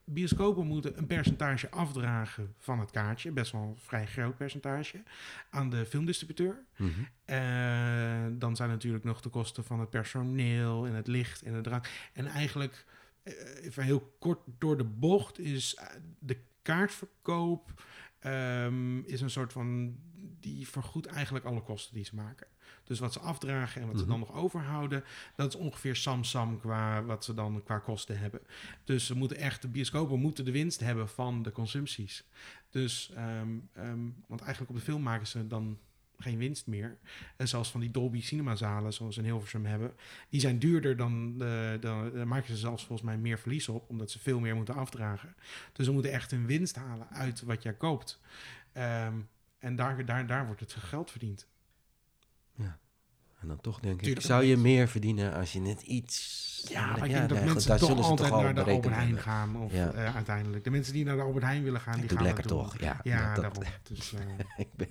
[0.08, 5.02] bioscopen moeten een percentage afdragen van het kaartje, best wel een vrij groot percentage,
[5.50, 6.64] aan de filmdistributeur.
[6.76, 6.90] Mhm.
[7.24, 11.60] Eh, dan zijn natuurlijk nog de kosten van het personeel en het licht en de
[11.60, 11.88] drank.
[12.12, 12.84] En eigenlijk,
[13.22, 15.86] eh, even heel kort door de bocht, is eh,
[16.18, 17.82] de kaartverkoop
[18.18, 19.96] ehm, is een soort van.
[20.40, 22.46] Die vergoedt eigenlijk alle kosten die ze maken.
[22.84, 24.10] Dus wat ze afdragen en wat ze Mhm.
[24.10, 25.04] dan nog overhouden,
[25.36, 28.40] dat is ongeveer sam-sam qua wat ze dan qua kosten hebben.
[28.84, 32.24] Dus ze moeten echt, de bioscopen moeten de winst hebben van de consumpties.
[32.70, 35.78] Dus, ehm, ehm, want eigenlijk op de film maken ze dan
[36.18, 36.98] geen winst meer.
[37.36, 39.94] En zelfs van die Dolby cinemazalen, zoals we in Hilversum hebben,
[40.28, 43.88] die zijn duurder dan, de, de, daar maken ze zelfs volgens mij meer verlies op,
[43.90, 45.34] omdat ze veel meer moeten afdragen.
[45.72, 48.20] Dus ze moeten echt een winst halen uit wat jij koopt.
[48.72, 49.14] Ehm,
[49.58, 51.46] en daar, daar, daar wordt het geld verdiend.
[53.40, 56.44] En dan toch denk ik, zou je meer verdienen als je net iets...
[56.68, 59.56] Ja, maar ik ja, denk dat mensen toch altijd al naar de Albert Heijn gaan.
[59.56, 59.92] Of Ja.
[59.92, 60.64] eh, uiteindelijk.
[60.64, 63.00] De mensen die naar de Albert Heijn willen gaan, die gaan lekker toch, ja.
[63.02, 63.62] Ja, dat- daarom.
[63.94, 64.20] Dus, eh,
[64.64, 64.88] ik ben,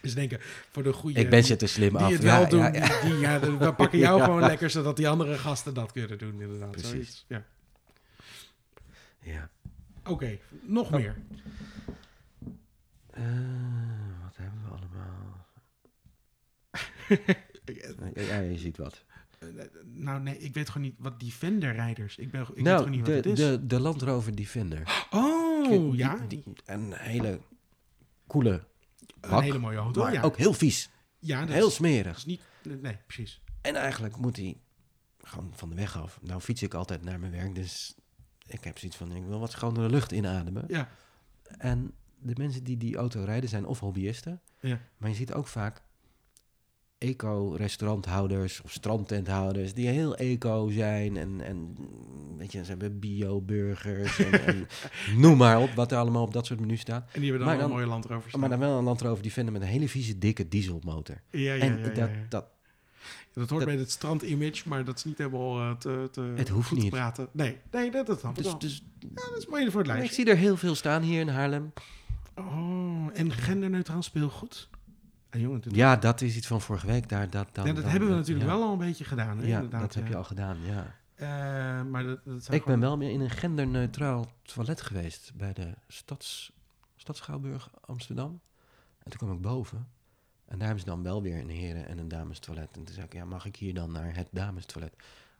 [0.00, 0.38] dus denken,
[0.70, 1.20] voor de goede...
[1.20, 2.10] ik ben ze te slim die af.
[2.12, 2.72] het Ja, wel doen.
[2.72, 6.40] Die, die, ja, we pakken jou gewoon lekker, zodat die andere gasten dat kunnen doen,
[6.40, 6.70] inderdaad.
[6.70, 6.90] Precies.
[6.90, 7.44] Zoiets, Ja.
[9.20, 9.48] Ja.
[10.04, 11.16] Oké, nog meer.
[13.10, 13.22] Eh,
[14.22, 15.46] wat hebben we allemaal?
[18.14, 19.04] Ja, ja, je ziet wat.
[19.38, 19.48] Eh,
[19.84, 22.16] Nou, nee, ik weet gewoon niet wat Defender rijders.
[22.16, 23.44] Ik, ben, ik weet nou, gewoon niet de, wat het is.
[23.46, 25.06] de, de Land Rover Defender.
[25.10, 26.16] oh, Die- ja.
[26.28, 27.40] die- een hele
[28.26, 28.64] coole,
[29.20, 30.02] een hele mooie auto.
[30.02, 30.22] maar ja.
[30.22, 30.90] ook heel vies.
[31.18, 32.16] ja, dat Heel is, dat smerig.
[32.16, 32.40] is niet...
[32.62, 33.40] Nee, precies.
[33.60, 34.56] En eigenlijk moet hij
[35.18, 36.18] gewoon van de weg af.
[36.22, 37.94] Nou fiets ik altijd naar mijn werk, dus
[38.46, 40.64] ik heb zoiets van, ik wil wat schonere lucht inademen.
[40.68, 40.88] Ja,
[41.58, 44.80] En de mensen die die auto rijden zijn of hobbyisten, ja.
[44.96, 45.82] maar je ziet ook vaak
[47.00, 51.76] eco-restauranthouders of strandtenthouders die heel eco zijn en, en
[52.36, 54.66] weet je, ze hebben bio-burgers en, en
[55.22, 57.08] noem maar op wat er allemaal op dat soort menu staat.
[57.12, 58.40] En die hebben dan, Maar wel dan- een mooie Land Rover staan.
[58.40, 61.20] Maar dan wel een Land Rover Defender met een hele vieze, dikke dieselmotor.
[61.30, 62.08] ja, ja, en ja, ja, dat, ja.
[62.28, 62.44] dat,
[63.32, 66.48] Dat hoort Dat- bij het strandimage, maar dat is niet helemaal eh, te, te Het
[66.48, 66.90] hoeft niet.
[66.90, 67.28] praten.
[67.32, 70.14] Nee, nee dat, dat ik dus, dus dat is mooi voor het ik lijstje.
[70.22, 71.72] zie er heel veel staan hier in Haarlem.
[72.34, 74.68] Oh, en genderneutraal speelgoed.
[75.30, 77.08] En jongen, Ja, dat is iets van vorige week.
[77.08, 78.52] Daar, dat, dan, ja, dat dan- hebben we natuurlijk ja.
[78.56, 79.38] wel al een beetje gedaan.
[79.38, 80.94] Hè, Ja, dat heb je al gedaan, ja.
[81.14, 81.28] Eh,
[81.84, 86.52] maar dat, dat Ik ben wel meer in een genderneutraal toilet geweest bij de stads,
[86.96, 88.40] Stadschouwburg Amsterdam.
[89.02, 89.78] En toen kwam ik boven.
[90.46, 92.68] En daar hebben ze dan wel weer een heren- en een damestoilet.
[92.76, 94.94] En toen zei ik, ja, mag ik hier dan naar het damestoilet?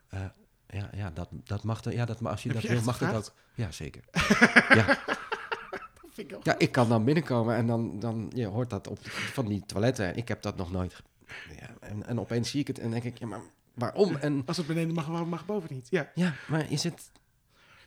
[0.08, 0.20] Eh,
[0.68, 1.80] ja, ja, dat, dat mag.
[1.80, 3.30] dan- Ja, dat, als je Heb dat je wil, mag dat gevraagd?
[3.30, 3.36] ook.
[3.54, 4.02] Ja, zeker.
[4.78, 5.19] ja, Dat
[6.28, 9.46] vind ik ja, ik kan dan binnenkomen en dan, dan je hoort dat op van
[9.46, 10.16] die toiletten.
[10.16, 11.02] Ik heb dat nog nooit.
[11.58, 13.40] Ja, en, en opeens zie ik het en denk ik, ja, maar
[13.74, 14.16] waarom?
[14.16, 15.86] En Als het beneden mag, waarom mag het boven niet?
[15.90, 16.10] Ja.
[16.14, 17.10] ja, maar is het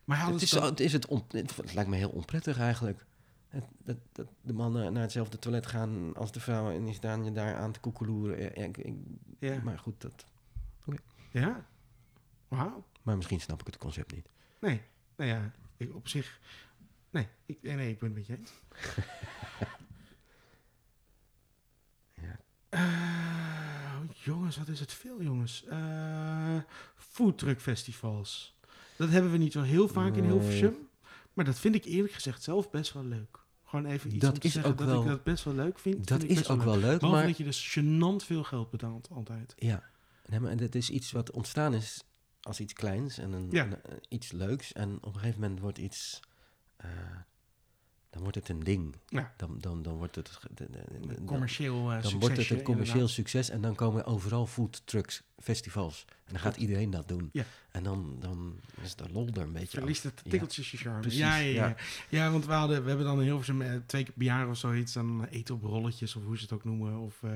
[0.03, 3.05] Maar Het is, dan- het, is het, on- het, het lijkt me heel onprettig eigenlijk.
[3.47, 7.23] Het, dat, dat de mannen naar hetzelfde toilet gaan als de vrouwen en die staan
[7.23, 8.39] je daar aan te koekeloeren.
[8.39, 8.95] Ja, ik- ik-
[9.39, 9.59] Ja.
[9.63, 10.25] Maar goed, dat,
[11.31, 11.65] Ja.
[12.47, 12.83] Wauw.
[13.01, 14.29] maar misschien snap ik het concept niet.
[14.59, 14.81] Nee.
[15.15, 16.39] Nou ja, ik, op zich...
[17.13, 18.51] Nee, ik, nee, ik ben het met je eens.
[22.21, 22.39] Ja.
[22.69, 25.63] Eh, jongens, wat is het veel, jongens.
[25.65, 26.57] Eh
[26.95, 28.57] foodtruck festivals.
[28.97, 30.23] Dat hebben we niet wel heel vaak in.
[30.23, 30.75] Hilversum.
[31.33, 33.41] Maar dat vind ik eerlijk gezegd zelf best wel leuk.
[33.63, 35.53] Gewoon even iets Dat om te is zeggen ook dat wel- ik dat best wel
[35.53, 36.07] leuk vind.
[36.07, 39.53] Dat vind is ook wel leuk, maar dat je dus gênant veel geld betaalt, altijd.
[39.57, 39.83] ja,
[40.25, 42.03] nee, maar dat is iets wat ontstaan is
[42.41, 43.65] als iets kleins en een, Ja.
[43.65, 44.73] een- iets leuks.
[44.73, 46.19] En op een gegeven moment wordt iets,
[46.83, 46.89] eh,
[48.09, 48.95] dan wordt het een ding.
[49.07, 49.33] Ja.
[49.37, 50.39] Dan, dan, dan wordt het,
[51.25, 53.15] Commercieel eh dan succesje, wordt het een commercieel inderdaad.
[53.15, 56.05] succes en dan komen overal food trucks festivals.
[56.07, 57.29] En dan gaat iedereen dat doen.
[57.33, 57.43] Ja.
[57.73, 60.29] En dan, dan is de lol er een beetje Verliest het Ja.
[60.29, 60.99] tikkeltjes je charme.
[60.99, 61.67] Precies, ja, ja, ja.
[61.67, 61.75] ja.
[62.09, 62.31] ja.
[62.31, 64.93] want we, hadden, we hebben dan in Hilversum eh, twee keer per jaar of zoiets.
[64.93, 66.97] Dan eten op rolletjes of hoe ze het ook noemen.
[66.97, 67.31] Of eh,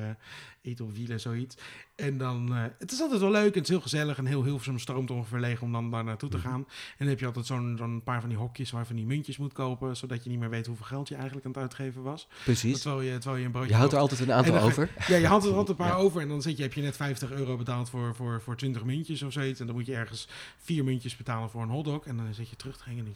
[0.62, 1.58] eten op wielen, zoiets.
[1.96, 4.18] En dan, eh, het is altijd wel leuk en het is heel gezellig.
[4.18, 6.48] En heel Hilversum stroomt ongeveer leeg om dan daar naartoe te Mhm.
[6.48, 6.60] gaan.
[6.68, 9.06] En dan heb je altijd zo'n zo'n paar van die hokjes waar je van die
[9.06, 9.98] muntjes moet kopen.
[9.98, 12.28] Zodat je niet meer weet hoeveel geld je eigenlijk aan het uitgeven was.
[12.44, 12.82] Precies.
[12.82, 14.90] Terwijl je, terwijl je een broodje Je houdt er altijd een aantal dan over.
[15.08, 15.94] Ja, je had er altijd een paar Ja.
[16.04, 18.84] over en dan zit je, heb je net 50 euro betaald voor, voor, voor 20
[18.84, 19.60] muntjes of zoiets.
[19.60, 20.27] En dan moet je ergens
[20.58, 22.06] vier muntjes betalen voor een hotdog.
[22.06, 23.14] En dan zit je terug te en denk je,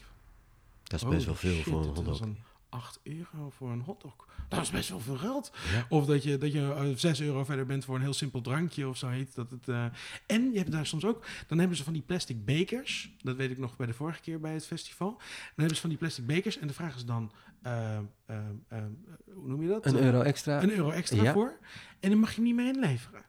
[0.83, 2.13] Dat is best wel veel shit, voor een dat hotdog.
[2.13, 2.37] is een
[2.69, 4.13] 8 euro voor een hotdog.
[4.49, 5.51] Dat is best wel veel geld.
[5.73, 5.85] Ja.
[5.89, 8.87] Of dat je, dat je eh, 6 euro verder bent voor een heel simpel drankje
[8.87, 9.35] of zo heet.
[9.35, 9.85] Dat het, eh,
[10.25, 13.11] En je hebt daar soms ook, dan hebben ze van die plastic bekers.
[13.21, 15.09] Dat weet ik nog bij de vorige keer bij het festival.
[15.17, 15.19] Dan
[15.55, 18.83] hebben ze van die plastic bekers en de vraag is dan, eh, eh, eh,
[19.33, 19.85] hoe noem je dat?
[19.85, 20.63] Een Eh, euro extra.
[20.63, 21.33] Een euro extra Ja.
[21.33, 21.57] voor.
[21.99, 23.21] En dan mag je hem niet meer inleveren.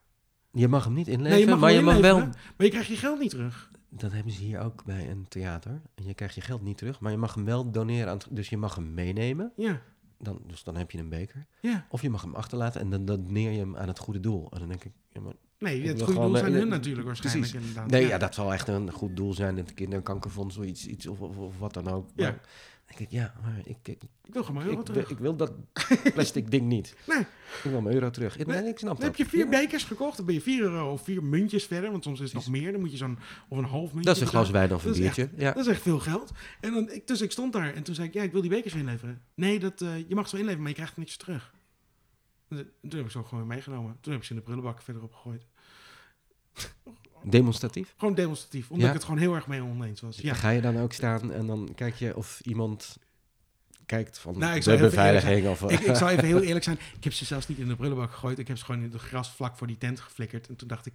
[0.53, 2.19] Je mag hem niet inleveren, Nee, je mag maar je mag wel...
[2.19, 3.71] Maar je krijgt je geld niet terug.
[3.89, 5.81] dat hebben ze hier ook bij een theater.
[5.95, 8.27] En je krijgt je geld niet terug, maar je mag hem wel doneren aan het,
[8.31, 9.81] Dus je mag hem meenemen, Ja,
[10.19, 11.47] dan, dus dan heb je een beker.
[11.61, 11.87] ja.
[11.89, 14.51] Of je mag hem achterlaten en dan doneer je hem aan het goede doel.
[14.51, 17.69] En dan denk ik, ja, maar Nee, het goede doel zijn hun natuurlijk waarschijnlijk precies.
[17.69, 17.91] inderdaad.
[17.91, 19.57] Nee, ja, dat zal echt een goed doel zijn.
[19.57, 22.09] Het kinderkankerfonds, zoiets, iets of, of, of wat dan ook.
[22.15, 22.39] Ja.
[22.97, 25.11] Denk ik, ja, maar ik, ik, Ik wil gewoon mijn euro ik, terug.
[25.11, 25.53] ik wil dat
[26.15, 26.97] plastic ding niet.
[27.07, 27.19] Nee.
[27.65, 28.37] Ik wil mijn euro terug.
[28.37, 29.49] Nee, Nee, ik snap Dan heb je vier Ja.
[29.61, 32.35] bekers gekocht, dan ben je vier euro of vier muntjes verder, want soms is het
[32.35, 32.73] nog meer.
[32.73, 34.95] Dan moet je zo'n, of een half muntje Dat is een glas wijn of een
[35.05, 35.17] echt-.
[35.17, 35.53] Ja.
[35.53, 36.31] Dat is echt veel geld.
[36.61, 38.51] En dan, ik, dus ik stond daar en toen zei ik, ja, ik wil die
[38.51, 39.23] bekers weer inleveren.
[39.35, 41.55] Nee, dat, eh, je mag ze wel inleveren, maar je krijgt er niks terug.
[42.49, 43.97] En toen heb ik ze ook gewoon meegenomen.
[44.01, 45.47] Toen heb ik ze in de prullenbak verderop gegooid.
[47.25, 47.95] Demonstratief.
[47.97, 48.89] Gewoon demonstratief, omdat Ja?
[48.89, 50.17] ik het gewoon heel erg mee oneens was.
[50.17, 50.35] Ja.
[50.35, 52.97] Ga je dan ook staan en dan kijk je of iemand
[53.87, 55.63] kijkt van Nou, ik de zou beveiliging of...
[55.71, 56.79] Ik, ik zal even heel eerlijk zijn.
[56.97, 58.39] Ik heb ze zelfs niet in de prullenbak gegooid.
[58.39, 60.49] Ik heb ze gewoon in het gras vlak voor die tent geflikkerd.
[60.49, 60.93] En toen dacht ik,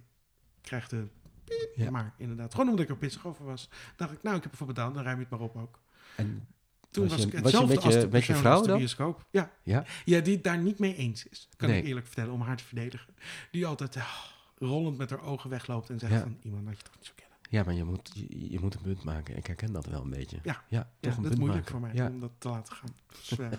[0.56, 1.06] ik krijg de
[1.44, 1.68] piep.
[1.74, 1.90] Ja.
[1.90, 3.68] Maar inderdaad, gewoon omdat ik er pissig over was.
[3.96, 5.78] dacht ik, nou, ik heb ervoor betaald, dan ruim je het maar op ook.
[6.16, 6.46] En
[6.90, 8.62] Toen Was ik was je hetzelfde met als je- de met je persoon vrouw als
[8.62, 8.78] de dan?
[8.78, 9.26] bioscoop.
[9.30, 9.50] Ja.
[9.62, 9.84] Ja?
[10.04, 11.48] ja, die het daar niet mee eens is.
[11.56, 11.78] Kan Nee.
[11.80, 13.14] ik eerlijk vertellen, om haar te verdedigen.
[13.50, 14.14] Die altijd ah,
[14.58, 16.20] rollend met haar ogen wegloopt en zegt Ja.
[16.20, 17.36] van, iemand dat je toch niet zo kennen.
[17.50, 19.36] ja, maar je moet, je, je moet een punt maken.
[19.36, 20.38] Ik herken dat wel een beetje.
[20.42, 20.64] Ja.
[20.68, 21.80] ja Ja, toch een dat is moeilijk maken.
[21.80, 22.08] voor mij Ja.
[22.08, 22.94] om dat te laten gaan.
[23.38, 23.58] Eh,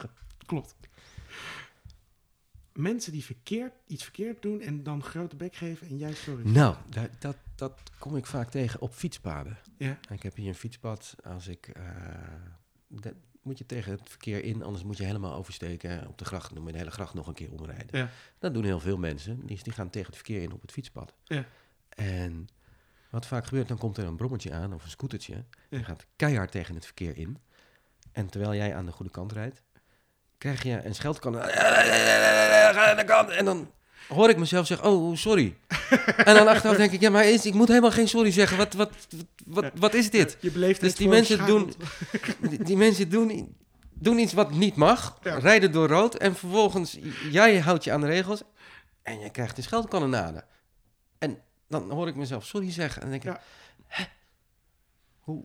[0.46, 0.74] klopt.
[2.72, 6.48] Mensen die verkeerd, iets verkeerd doen en dan grote bek geven en jij sorry.
[6.50, 9.58] Nou, daar- dat, dat kom ik vaak tegen op fietspaden.
[9.76, 9.98] Ja.
[10.10, 11.16] Ik heb hier een fietspad.
[11.24, 11.84] Als ik, eh,
[12.88, 16.54] dat moet je tegen het verkeer in, anders moet je helemaal oversteken op de gracht.
[16.54, 17.98] Moet je de hele gracht nog een keer omrijden.
[17.98, 18.08] Ja.
[18.38, 19.46] Dat doen heel veel mensen.
[19.46, 21.14] Die, die gaan tegen het verkeer in op het fietspad.
[21.24, 21.44] Ja.
[21.88, 22.48] En
[23.10, 25.34] wat vaak gebeurt, dan komt er een brommetje aan of een scootertje.
[25.34, 25.44] Ja.
[25.68, 27.38] Die gaat keihard tegen het verkeer in.
[28.12, 29.62] En terwijl jij aan de goede kant rijdt,
[30.38, 31.34] krijg je een scheldkan.
[32.74, 33.28] Ga aan de kant.
[33.28, 33.72] En dan
[34.10, 35.56] hoor ik mezelf zeggen, oh, sorry.
[36.16, 38.56] en dan achteraf denk ik, ja, maar is, ik moet helemaal geen sorry zeggen.
[38.56, 40.36] Wat, wat, wat, wat, wat is dit?
[40.40, 41.76] Je beleeft Dus het die mensen schadend.
[42.50, 43.56] Die, die mensen doen,
[43.94, 45.38] doen iets wat niet mag, Ja.
[45.38, 46.98] rijden door rood en vervolgens
[47.30, 48.42] jij houdt je aan de regels
[49.02, 50.44] en je krijgt een scheldkanonade.
[51.18, 53.46] En dan hoor ik mezelf sorry zeggen en dan denk ik, Ja.
[53.86, 54.04] hè?
[55.20, 55.44] Hoe?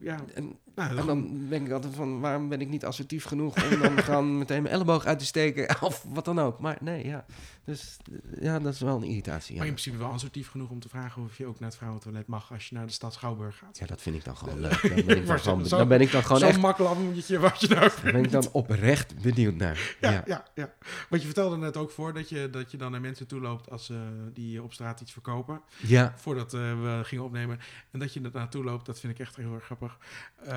[0.00, 3.72] Ja, En, nou, en dan denk ik altijd van, waarom ben ik niet assertief genoeg
[3.72, 6.60] om dan gewoon meteen mijn elleboog uit te steken of wat dan ook.
[6.60, 7.24] Maar nee, ja.
[7.64, 7.96] Dus
[8.40, 9.56] ja, dat is wel een irritatie.
[9.56, 11.78] Maar Ja, in principe wel assertief genoeg om te vragen of je ook naar het
[11.78, 13.78] vrouwentoilet mag als je naar de stad Schouwburg gaat.
[13.78, 14.82] ja dat vind ik dan gewoon leuk.
[14.96, 17.38] Dan ben ik dan Maar gewoon, zo- dan ben ik dan gewoon Zo'n echt, makkelammetje
[17.38, 19.96] wat je nou dan ben ik dan oprecht benieuwd naar.
[20.00, 20.22] Ja, ja.
[20.26, 20.74] ja, ja.
[21.08, 23.70] Want je vertelde net ook voor dat je, dat je dan naar mensen toe loopt
[23.70, 23.96] als eh,
[24.32, 25.60] die op straat iets verkopen.
[25.76, 27.58] Ja, Voordat eh, we gingen opnemen.
[27.90, 29.98] En dat je er naartoe loopt, dat vind ik echt heel erg grappig.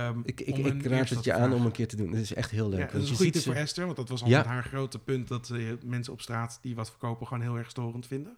[0.09, 2.11] Ehm, ik, ik, ik raad het je aan om een keer te doen.
[2.11, 2.79] Dat is echt heel leuk.
[2.79, 4.51] Ja, dat is een goede tip voor Esther, want dat was altijd Ja.
[4.51, 5.51] haar grote punt dat
[5.85, 8.37] mensen op straat die wat verkopen gewoon heel erg storend vinden.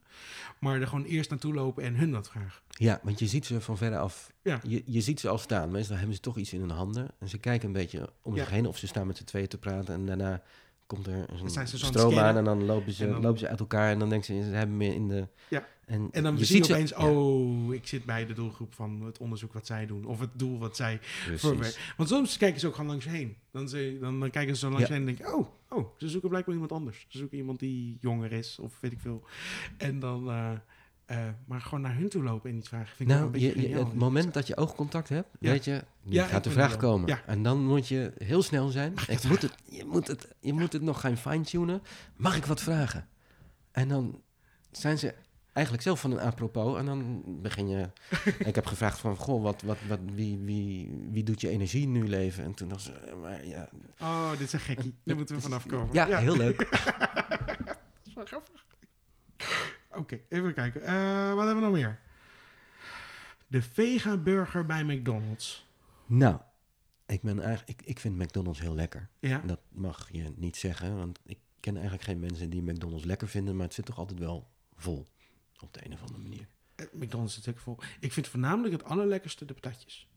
[0.59, 2.61] Maar er gewoon eerst naartoe lopen en hun dat vragen.
[2.69, 4.31] Ja, want je ziet ze van verre af.
[4.41, 4.59] Ja.
[4.67, 5.71] Je, je ziet ze al staan.
[5.71, 7.07] Meestal hebben ze toch iets in hun handen.
[7.19, 9.57] En ze kijken een beetje om zich heen of ze staan met z'n tweeën te
[9.57, 9.93] praten.
[9.93, 10.41] En daarna
[10.87, 13.59] komt er een het stroom aan en dan lopen ze, En dan- lopen ze uit
[13.59, 13.91] elkaar.
[13.91, 15.27] En dan denken ze, ze hebben me in de...
[15.47, 15.65] Ja.
[15.91, 19.01] En, En dan je zie je opeens, Ja, oh, ik zit bij de doelgroep van
[19.01, 20.05] het onderzoek wat zij doen.
[20.05, 20.99] Of het doel wat zij
[21.35, 21.81] voorwerken.
[21.97, 23.35] Want soms kijken ze ook gewoon langs heen.
[23.51, 24.93] Dan, ze, dan, dan kijken ze zo langs Ja.
[24.93, 27.05] heen en denken, oh, oh, ze zoeken blijkbaar iemand anders.
[27.09, 29.23] Ze zoeken iemand die jonger is of weet ik veel.
[29.77, 30.51] En dan, eh,
[31.05, 32.95] eh, maar gewoon naar hun toe lopen en iets vragen.
[32.95, 35.51] Vind ik wel Nou, een je, het moment dat je oogcontact hebt, Ja.
[35.51, 37.07] weet je, Ja, ik gaat de vraag komen.
[37.07, 37.21] Ja.
[37.25, 38.91] En dan moet je heel snel zijn.
[38.93, 41.81] Ik Ik het moet het, je moet het, je moet het nog gaan fine-tunen.
[42.15, 43.07] Mag ik wat vragen?
[43.71, 44.21] En dan
[44.71, 45.13] zijn ze
[45.53, 46.77] eigenlijk zelf van een apropos.
[46.77, 47.89] En dan begin je...
[48.49, 52.07] ik heb gevraagd van, goh, wat, wat, wat, wie, wie, wie doet je energie nu
[52.07, 52.43] leven?
[52.43, 53.69] En toen dacht ze, eh, maar ja...
[53.99, 54.95] Oh, dit is een gekkie.
[55.05, 55.93] Daar moeten we vanaf komen.
[55.93, 56.57] Ja, heel leuk.
[57.67, 58.65] Dat is wel grappig.
[59.91, 60.81] Oké, even kijken.
[60.81, 61.99] Eh, wat hebben we nog meer?
[63.47, 65.67] De vega-burger bij McDonald's.
[66.05, 66.37] nou,
[67.05, 69.09] ik, ben eigenlijk, ik, ik vind McDonald's heel lekker.
[69.19, 73.27] Ja, Dat mag je niet zeggen, want ik ken eigenlijk geen mensen die McDonald's lekker
[73.27, 75.07] vinden, maar het zit toch altijd wel vol.
[75.63, 76.47] Op de een of andere manier.
[76.75, 77.77] eh, McDonald's zit zeker vol.
[77.99, 80.07] Ik vind voornamelijk het allerlekkerste de patatjes.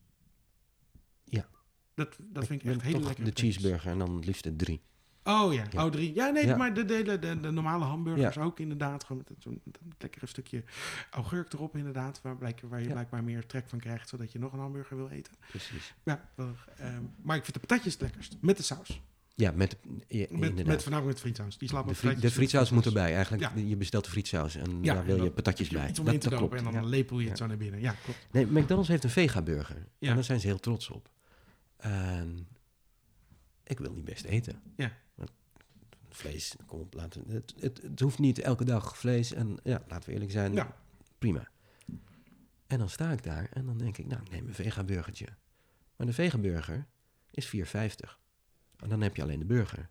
[1.25, 1.49] Ja.
[1.95, 3.25] Dat, dat vind ik echt toch lekker.
[3.25, 4.83] de cheeseburger en dan het liefst de drie.
[5.25, 5.85] Oh ja, Ja.
[5.85, 6.15] oh drie.
[6.15, 6.57] Ja, nee, Ja.
[6.57, 9.05] maar de, de, de, de normale hamburgers ook inderdaad.
[9.05, 9.63] Gewoon met, een
[9.99, 10.65] lekkere stukje
[11.11, 12.21] augurk erop inderdaad.
[12.23, 15.09] Waar, blijk, waar je blijkbaar meer trek van krijgt, zodat je nog een hamburger wil
[15.09, 15.33] eten.
[15.49, 15.95] Precies.
[16.05, 18.37] Ja, wel, ehm, maar ik vind de patatjes het lekkerst.
[18.41, 19.01] Met de saus.
[19.37, 19.77] Ja, met,
[20.09, 21.59] ja, Met, met voornamelijk met frietsaus.
[21.59, 23.15] Die slaat de, friet, de frietsaus moet erbij.
[23.15, 23.63] Eigenlijk, Ja.
[23.63, 25.89] je bestelt de frietsaus en Ja, daar wil je patatjes bij.
[25.89, 26.75] Iets om Dat, in te dat dopen klopt.
[26.75, 27.81] en dan lepel je het zo naar binnen.
[27.81, 28.19] Ja, klopt.
[28.31, 29.87] Nee, McDonald's heeft een vega-burger.
[29.99, 30.09] Ja.
[30.09, 31.11] En daar zijn ze heel trots op.
[31.77, 32.49] En
[33.65, 34.63] ik wil die best eten.
[34.77, 34.93] Ja.
[35.15, 35.31] Want
[36.09, 39.33] Vlees, kom op, laten, het, het, het hoeft niet elke dag vlees.
[39.33, 40.77] En ja, laten we eerlijk zijn, Ja.
[41.19, 41.49] prima.
[42.67, 45.27] En dan sta ik daar en dan denk ik, nou, ik neem een vegaburgertje.
[45.97, 46.87] Maar de vegaburger
[47.31, 48.19] is 4,50.
[48.85, 49.89] En dan heb je alleen de burger.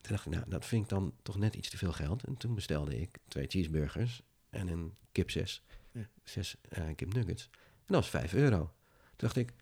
[0.00, 2.24] Toen dacht ik, nou, dat vind ik dan toch net iets te veel geld.
[2.24, 5.64] En toen bestelde ik twee cheeseburgers en een kip 6.
[5.92, 6.08] Ja.
[6.24, 7.48] Zes eh, kip nuggets.
[7.52, 8.58] En dat was 5 euro.
[8.58, 9.52] Toen dacht ik,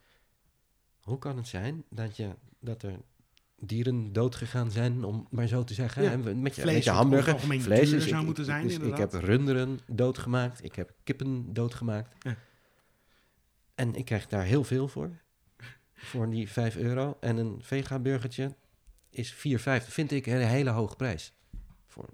[1.00, 3.00] hoe kan het zijn dat, je, dat er
[3.58, 6.02] dieren doodgegaan zijn, om maar zo te zeggen.
[6.02, 6.10] Ja.
[6.10, 7.38] hè, Met je, Vlees met je hamburger.
[7.40, 10.64] Vlees is, zou ik- moeten zijn, dus ik heb runderen doodgemaakt.
[10.64, 12.24] Ik heb kippen doodgemaakt.
[12.24, 12.36] Ja.
[13.74, 15.10] En ik krijg daar heel veel voor.
[15.98, 17.16] Voor die 5 euro.
[17.20, 18.54] En een vega-burgertje
[19.10, 19.38] is 4,50.
[19.88, 21.32] Vind ik een hele hoge prijs.
[21.86, 22.08] Voor,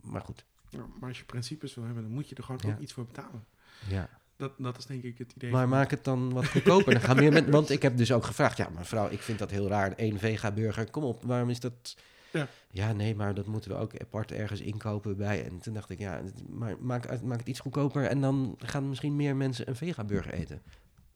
[0.00, 2.72] maar goed, Ja, maar als je principes wil hebben, dan moet je er gewoon Ja.
[2.72, 3.44] ook iets voor betalen.
[3.88, 4.08] ja.
[4.36, 5.50] Dat, dat is denk ik het idee.
[5.50, 6.92] Maar van- maak het dan wat goedkoper.
[6.92, 8.56] Dan gaan meer met, want ik heb dus ook gevraagd.
[8.56, 9.92] Ja, maar vrouw, ik vind dat heel raar.
[9.96, 11.96] Eén vega-burger, kom op, waarom is dat...
[12.32, 12.48] Ja.
[12.70, 15.44] ja, nee, maar dat moeten we ook apart ergens inkopen bij.
[15.44, 18.04] En toen dacht ik, ja, maar maak, maak het iets goedkoper...
[18.06, 20.62] en dan gaan misschien meer mensen een vega-burger eten.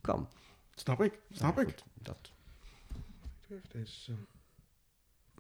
[0.01, 0.29] Kan.
[0.75, 1.67] Snap ik, snap ik.
[1.67, 2.33] goed, dat
[3.49, 4.19] Even deze, eh,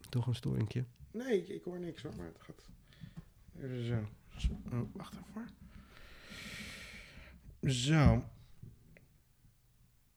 [0.08, 0.84] toch een storingje.
[1.10, 2.68] Nee, ik, ik hoor niks hoor, maar het gaat...
[3.62, 4.08] Even zo.
[4.36, 4.48] zo.
[4.72, 5.48] Oh, wacht even hoor.
[7.72, 8.24] Zo.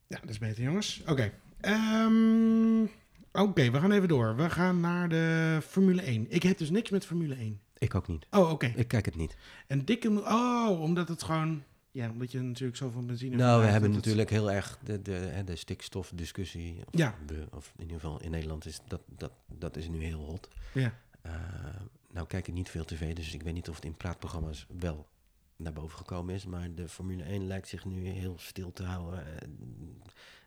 [0.08, 1.04] Ja, dat is beter jongens.
[1.08, 1.34] Oké.
[1.60, 2.86] Ehm,
[3.36, 4.36] Oké, we gaan even door.
[4.36, 6.26] We gaan naar de Formule 1.
[6.30, 7.62] Ik heb dus niks met Formule 1.
[7.78, 8.26] Ik ook niet.
[8.32, 8.74] Oh, oké.
[8.76, 9.36] Ik kijk het niet.
[9.68, 10.10] En dikke...
[10.10, 11.64] Oh, omdat het gewoon...
[11.94, 13.36] Ja, omdat je natuurlijk zoveel benzine...
[13.36, 16.78] Nou, we hebben natuurlijk heel erg de, de, hè, de stikstofdiscussie.
[16.80, 17.16] Of, Ja.
[17.26, 20.48] de- of in ieder geval in Nederland is dat, dat, dat is nu heel hot.
[20.74, 20.94] Ja.
[21.22, 21.34] Eh,
[22.12, 25.08] nou kijk ik niet veel tv, dus ik weet niet of het in praatprogramma's wel
[25.56, 26.46] naar boven gekomen is.
[26.46, 29.26] Maar de Formule 1 lijkt zich nu heel stil te houden.
[29.28, 29.48] Eh,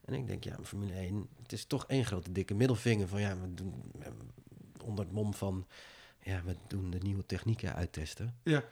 [0.04, 3.40] En ik denk, ja, Formule 1, het is toch één grote dikke middelvinger van ja,
[3.40, 4.09] we doen eh,
[4.85, 5.66] onder het mom van
[6.22, 8.35] ja, we doen de nieuwe technieken uittesten.
[8.42, 8.64] Ja.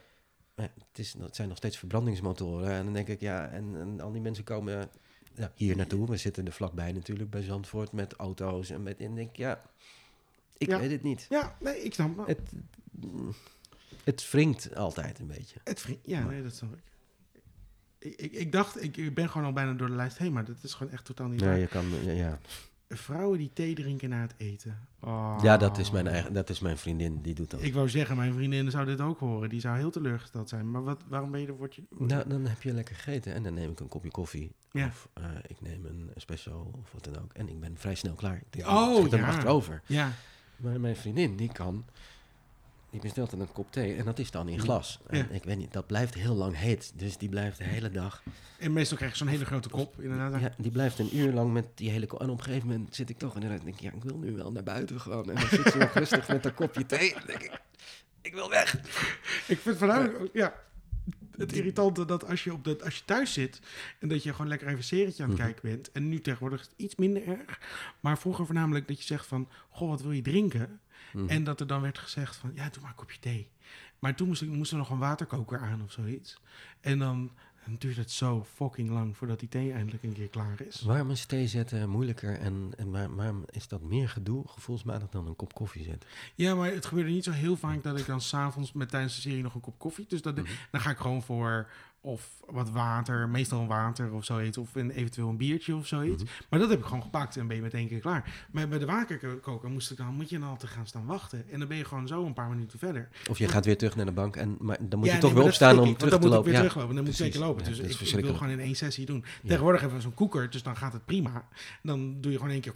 [0.55, 2.71] Het, is, het zijn nog steeds verbrandingsmotoren.
[2.71, 4.89] En dan denk ik, ja, en, en al die mensen komen
[5.35, 6.11] ja, hier naartoe.
[6.11, 8.71] We zitten er vlakbij natuurlijk bij Zandvoort met auto's.
[8.71, 9.63] En, met, en ik denk, ja,
[10.57, 10.79] ik Ja.
[10.79, 11.27] weet het niet.
[11.29, 12.27] Ja, nee, ik snap het.
[12.27, 12.53] Het,
[14.05, 15.61] het wringt altijd een beetje.
[15.65, 16.83] Het ja, nee, dat snap ik.
[17.99, 20.45] Ik, ik, ik dacht, ik, ik ben gewoon al bijna door de lijst heen, maar
[20.45, 21.59] dat is gewoon echt totaal niet Ja, waar.
[21.59, 22.39] je kan, ja, ja.
[22.89, 24.79] Vrouwen die thee drinken na het eten.
[25.01, 25.39] Oh.
[25.43, 27.63] ja, dat is mijn eigen, dat is mijn vriendin, die doet dat.
[27.63, 29.49] Ik wou zeggen, mijn vriendin zou dit ook horen.
[29.49, 30.71] Die zou heel teleurgesteld zijn.
[30.71, 31.83] Maar wat, waarom ben je er, word je...
[31.99, 34.53] Nou, dan heb je lekker gegeten en dan neem ik een kopje koffie.
[34.71, 34.87] Ja.
[34.87, 37.33] Of eh, ik neem een espresso of wat dan ook.
[37.33, 38.37] En ik ben vrij snel klaar.
[38.37, 39.27] Ik denk, Oh, ja.
[39.27, 39.83] achterover.
[39.87, 40.13] Ja,
[40.57, 41.85] Maar mijn vriendin, die kan...
[42.95, 45.01] Die bestelt dan een kop thee en dat is dan in glas.
[45.07, 45.27] En Ja.
[45.31, 46.93] ik weet niet, dat blijft heel lang heet.
[46.97, 48.23] Dus die blijft de hele dag...
[48.59, 50.41] en meestal krijg je zo'n hele grote kop, inderdaad.
[50.41, 52.21] Ja, die blijft een uur lang met die hele kop.
[52.21, 53.63] En op een gegeven moment zit ik toch inderdaad...
[53.65, 55.29] denk ik, ja, ik wil nu wel naar buiten gewoon.
[55.31, 57.15] En dan zit ze nog rustig met een kopje thee.
[57.15, 57.61] En denk ik,
[58.23, 58.75] ik wil weg.
[59.49, 60.55] Ik vind voornamelijk ook, ja,
[61.37, 63.61] het irritante dat als je, op de, als je thuis zit
[64.01, 65.47] en dat je gewoon lekker even een serietje aan het Mhm.
[65.49, 65.93] kijken bent.
[65.93, 67.61] En nu tegenwoordig is het iets minder erg.
[68.01, 70.81] Maar vroeger voornamelijk dat je zegt van, goh, wat wil je drinken?
[71.15, 71.29] Mhm.
[71.29, 73.49] En dat er dan werd gezegd van, ja, doe maar een kopje thee.
[73.99, 76.41] Maar toen moest, ik, moest er nog een waterkoker aan of zoiets.
[76.81, 77.31] En dan,
[77.65, 80.81] dan duurt het zo fucking lang voordat die thee eindelijk een keer klaar is.
[80.81, 85.27] Waarom is thee zetten moeilijker en, en maar, waarom is dat meer gedoe gevoelsmatig dan
[85.27, 86.09] een kop koffie zetten?
[86.35, 89.21] Ja, maar het gebeurde niet zo heel vaak dat ik dan s'avonds met tijdens de
[89.21, 90.07] serie nog een kop koffie.
[90.09, 90.47] Dus dat, Mhm.
[90.71, 91.71] dan ga ik gewoon voor
[92.05, 94.59] of wat water, meestal een water of zoiets.
[94.59, 96.23] Of een, eventueel een biertje of zoiets.
[96.23, 96.33] Mhm.
[96.49, 98.47] Maar dat heb ik gewoon gepakt en ben je meteen keer klaar.
[98.51, 101.45] Maar bij de waterkoker moest ik dan, moet je dan altijd gaan staan wachten.
[101.51, 103.09] En dan ben je gewoon zo een paar minuten verder.
[103.31, 105.31] Of je gaat weer terug naar de bank en maar dan moet Ja, je toch
[105.31, 106.45] nee, weer opstaan om ik, terug dan te moet ik lopen.
[106.45, 106.95] weer Ja, teruglopen.
[106.95, 107.63] Dan moet ik zeker lopen.
[107.65, 109.25] Ja, dus ik, ik wil gewoon in één sessie doen.
[109.47, 111.49] Tegenwoordig hebben we zo'n koeker, dus dan gaat het prima.
[111.83, 112.73] Dan doe je gewoon één keer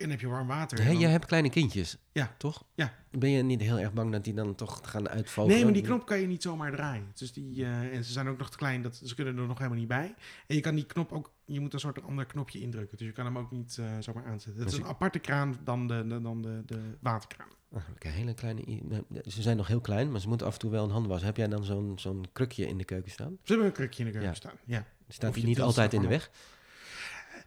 [0.00, 0.84] en heb je warm water.
[0.84, 2.34] Dan- jij hebt kleine kindjes, Ja.
[2.38, 2.64] toch?
[2.74, 2.92] Ja.
[3.10, 5.56] Ben je niet heel erg bang dat die dan toch gaan uitvogelen?
[5.56, 7.06] Nee, maar die knop kan je niet zomaar draaien.
[7.14, 9.58] Dus die, eh, en ze zijn ook nog te klein, dat, ze kunnen er nog
[9.58, 10.14] helemaal niet bij.
[10.46, 12.98] En je kan die knop ook, je moet een soort ander knopje indrukken.
[12.98, 14.62] Dus je kan hem ook niet eh, zomaar aanzetten.
[14.62, 17.48] Het is een aparte kraan dan de, de, dan de, de waterkraan.
[17.72, 18.62] Ah, oké, hele kleine...
[18.82, 21.06] nou, Ze zijn nog heel klein, maar ze moeten af en toe wel een hand
[21.06, 21.26] wassen.
[21.26, 23.36] Heb jij dan zo'n zo'n krukje in de keuken staan?
[23.42, 24.36] Ze hebben een krukje in de keuken Ja.
[24.36, 24.54] staan.
[24.64, 24.86] Ja.
[25.08, 26.30] Staat die je niet altijd in de weg?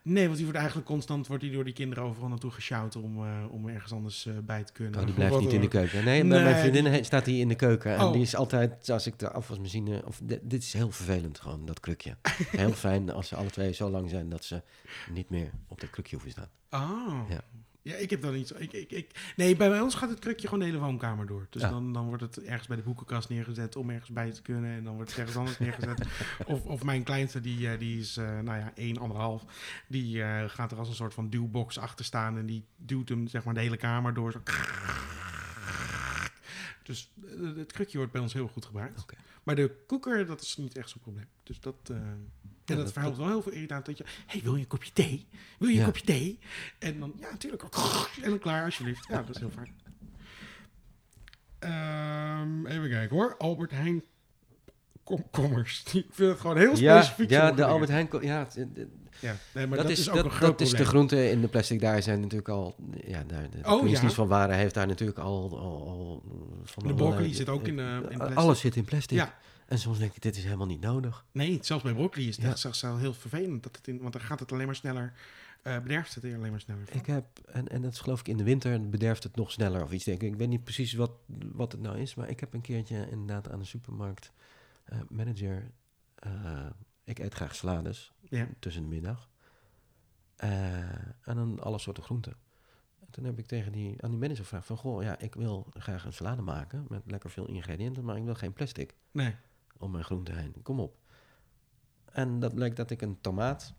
[0.09, 3.23] Nee, want die wordt eigenlijk constant wordt die door die kinderen overal naartoe gesjouwd om,
[3.25, 4.99] eh, om ergens anders eh, bij te kunnen.
[4.99, 5.71] Oh, die blijft niet in de ook.
[5.71, 6.03] keuken.
[6.03, 7.95] Nee, mijn vriendin staat die in de keuken.
[7.95, 8.11] En Oh.
[8.13, 10.01] die is altijd, als ik de afwasmachine...
[10.05, 12.15] Of, di- dit is heel vervelend gewoon, dat krukje.
[12.51, 14.61] heel fijn als ze alle twee zo lang zijn dat ze
[15.13, 16.49] niet meer op dat krukje hoeven staan.
[16.83, 17.29] Oh.
[17.29, 17.41] Ja.
[17.87, 17.95] Ja.
[17.95, 18.55] ik heb dat niet zo.
[18.57, 21.47] Ik, ik, ik, nee, bij ons gaat het krukje gewoon de hele woonkamer door.
[21.49, 21.69] Dus Ja.
[21.69, 24.71] dan, dan wordt het ergens bij de boekenkast neergezet om ergens bij te kunnen.
[24.71, 26.07] En dan wordt het ergens anders neergezet.
[26.45, 29.45] Of, of mijn kleinste, die, eh, die is, eh, nou ja, 1,5.
[29.87, 32.37] Die eh, gaat er als een soort van duwbox achter staan.
[32.37, 34.31] En die duwt hem, zeg maar, de hele kamer door.
[34.31, 34.41] Zo.
[36.83, 37.11] Dus
[37.55, 39.05] het krukje wordt bij ons heel goed gebruikt.
[39.43, 41.27] Maar de koeker, dat is niet echt zo'n probleem.
[41.43, 41.91] Dus dat...
[42.69, 43.85] En dat, dat- verhelpt wel heel veel irritant.
[43.85, 45.27] Dat je, hey, wil je een kopje thee?
[45.59, 45.85] Wil je een Ja.
[45.85, 46.39] kopje thee?
[46.79, 47.63] En dan, ja, natuurlijk.
[48.23, 49.05] En dan klaar, alsjeblieft.
[49.09, 49.69] Ja, dat is heel vaak.
[51.59, 53.35] Ehm, even kijken hoor.
[53.37, 54.03] Albert Heijn
[55.03, 55.83] komkommers.
[55.93, 57.29] Ik vind het gewoon heel Ja, specifiek.
[57.29, 57.65] ja sommige de.
[57.67, 58.07] Albert Heijn...
[58.21, 58.47] Ja,
[59.19, 61.41] Ja, nee, maar dat, dat, is, ook dat, een groot dat is de groente in
[61.41, 61.79] de plastic.
[61.79, 62.75] Daar zijn natuurlijk al...
[63.05, 64.09] Ja, daar, de, Oh, ja.
[64.09, 65.59] van Waren heeft daar natuurlijk al...
[65.59, 66.23] al, al
[66.63, 68.37] van De broccoli zit ook in, eh, in plastic.
[68.37, 69.17] Alles zit in plastic.
[69.17, 69.37] Ja.
[69.67, 71.25] En soms denk ik, dit is helemaal niet nodig.
[71.31, 72.55] Nee, zelfs bij broccoli is het Ja.
[72.55, 73.63] zelfs wel heel vervelend.
[73.63, 75.13] Dat het in, want dan gaat het alleen maar sneller,
[75.61, 76.87] eh bederft het alleen maar sneller.
[76.87, 76.99] van.
[76.99, 79.83] Ik heb, en, en dat is geloof ik in de winter, bederft het nog sneller
[79.83, 80.03] of iets.
[80.03, 80.31] Denk ik.
[80.31, 83.49] ik weet niet precies wat, wat het nou is, maar ik heb een keertje inderdaad
[83.51, 84.31] aan de supermarkt
[84.83, 85.71] eh, manager.
[86.15, 86.65] eh,
[87.03, 88.47] ik eet graag salades Ja.
[88.59, 89.29] tussen de middag.
[90.35, 92.35] En dan alle soorten groenten.
[92.99, 94.77] En toen heb ik tegen die, aan die manager gevraagd van...
[94.77, 98.03] Goh, ja, ik wil graag een salade maken met lekker veel ingrediënten...
[98.03, 99.35] maar ik wil geen plastic Nee.
[99.79, 100.53] Om mijn groenten heen.
[100.63, 100.97] Kom op.
[102.11, 103.73] En dat bleek dat ik een tomaat...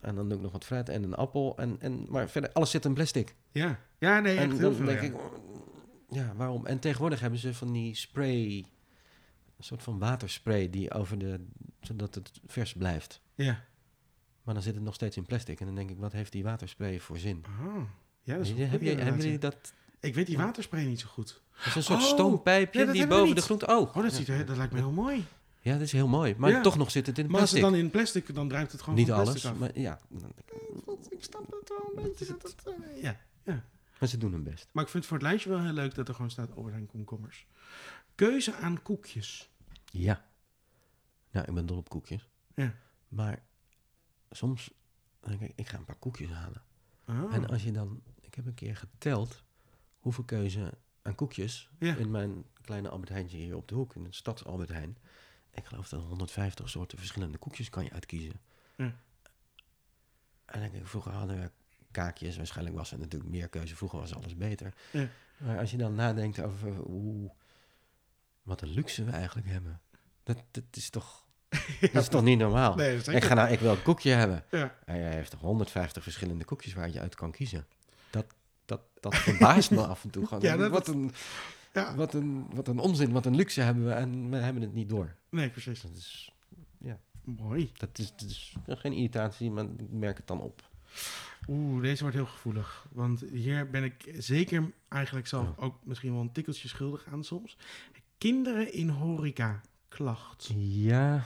[0.00, 1.56] en dan doe ik nog wat fruit en een appel...
[1.56, 3.34] En, en, maar verder, alles zit in plastic.
[3.50, 3.80] Ja.
[3.98, 4.86] Ja, nee, echt en heel dan veel.
[4.86, 5.06] denk ja.
[5.06, 5.14] ik...
[6.08, 6.66] Ja, waarom?
[6.66, 8.56] En tegenwoordig hebben ze van die spray...
[9.56, 11.46] een soort van waterspray die over de...
[11.80, 13.20] zodat het vers blijft.
[13.34, 13.64] Ja.
[14.42, 15.60] Maar dan zit het nog steeds in plastic.
[15.60, 17.44] En dan denk ik, wat heeft die waterspray voor zin?
[17.46, 17.82] Ah.
[18.22, 19.72] Ja, dat is hebben jullie dat...
[20.00, 21.40] Ik weet die waterspray niet zo goed.
[21.56, 23.66] Dat is een soort Oh, stoompijpje nee, die boven de groente...
[23.66, 24.10] Oh, Oh, dat, ja.
[24.16, 25.24] ziet er, dat lijkt me heel mooi.
[25.60, 26.34] Ja, dat is heel mooi.
[26.38, 26.60] Maar Ja.
[26.60, 27.78] toch nog zit het in Maar als het plastic.
[27.80, 29.58] dan in plastic, dan druipt het gewoon Niet van alles, plastic af.
[29.58, 30.00] maar ja.
[31.08, 32.26] Ik snap het wel een beetje.
[32.26, 33.20] Dat het, eh, ja.
[34.00, 34.68] Maar ze doen hun best.
[34.72, 36.74] Maar ik vind het voor het lijstje wel heel leuk dat er gewoon staat Albert
[36.74, 37.46] Heijn komkommers.
[38.14, 39.50] Keuze aan koekjes.
[39.90, 40.24] Ja.
[41.30, 42.28] Nou, ik ben dol op koekjes.
[42.54, 42.74] Ja.
[43.08, 43.42] Maar
[44.30, 44.70] soms
[45.20, 46.62] denk ik, ik ga een paar koekjes halen.
[47.04, 47.34] Ah.
[47.34, 48.02] En als je dan...
[48.20, 49.42] Ik heb een keer geteld
[50.06, 51.70] hoeveel keuze aan koekjes...
[51.78, 51.96] Ja.
[51.96, 53.94] in mijn kleine Albert Heijntje hier op de hoek...
[53.94, 54.98] in het stads Albert Heijn.
[55.50, 58.40] Ik geloof dat 150 soorten verschillende koekjes kan je uitkiezen.
[58.76, 58.84] Ja.
[60.44, 61.50] En dan denk ik, vroeger hadden we
[61.90, 62.36] kaakjes.
[62.36, 63.76] Waarschijnlijk was er natuurlijk meer keuze.
[63.76, 64.74] Vroeger was alles beter.
[64.90, 65.08] Ja.
[65.38, 67.30] Maar als je dan nadenkt over hoe...
[68.42, 69.80] Wat een luxe we eigenlijk hebben.
[70.22, 71.24] Dat, dat is toch...
[71.92, 72.74] Dat is toch niet normaal?
[72.74, 74.44] Nee, ik, ga nou, ik wil een koekje hebben.
[74.50, 74.78] Ja.
[74.84, 77.66] En jij heeft toch 150 verschillende koekjes waar je uit kan kiezen.
[78.10, 78.26] Dat,
[78.66, 80.26] dat, dat verbaast me af en toe.
[80.26, 80.42] Gewoon.
[80.48, 81.10] Ja, dat- wat, een,
[81.72, 81.94] Ja.
[81.94, 84.88] wat, een, wat een onzin, wat een luxe hebben we en we hebben het niet
[84.88, 85.14] door.
[85.30, 85.80] Nee, precies.
[85.82, 86.30] Dat is,
[87.24, 87.70] Mooi.
[87.76, 90.68] dat is, dat is geen irritatie, maar ik merk het dan op.
[91.48, 92.86] Oeh, deze wordt heel gevoelig.
[92.92, 95.64] Want hier ben ik zeker eigenlijk zelf Oh.
[95.64, 97.56] ook misschien wel een tikkeltje schuldig aan soms.
[98.18, 99.60] Kinderen in horeca.
[99.88, 100.50] Klacht.
[100.56, 101.24] Ja,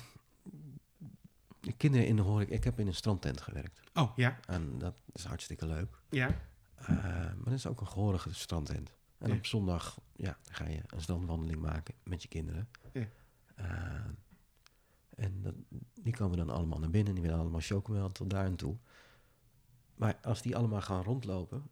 [1.77, 2.53] kinderen in de horeca.
[2.55, 3.81] Ik heb in een strandtent gewerkt.
[3.95, 4.39] Oh, ja.
[4.47, 5.89] En dat is hartstikke leuk.
[6.11, 6.41] Ja.
[6.83, 8.95] Uh, maar dat is ook een gehorige strandtent.
[9.19, 9.35] En Ja.
[9.37, 12.69] op zondag ja, ga je een strandwandeling maken met je kinderen.
[12.93, 13.07] Ja.
[13.59, 13.67] Uh,
[15.17, 15.55] en dat,
[15.95, 17.15] die komen dan allemaal naar binnen.
[17.15, 18.77] Die willen allemaal chocomel tot daar en toe.
[19.95, 21.63] Maar als die allemaal gaan rondlopen,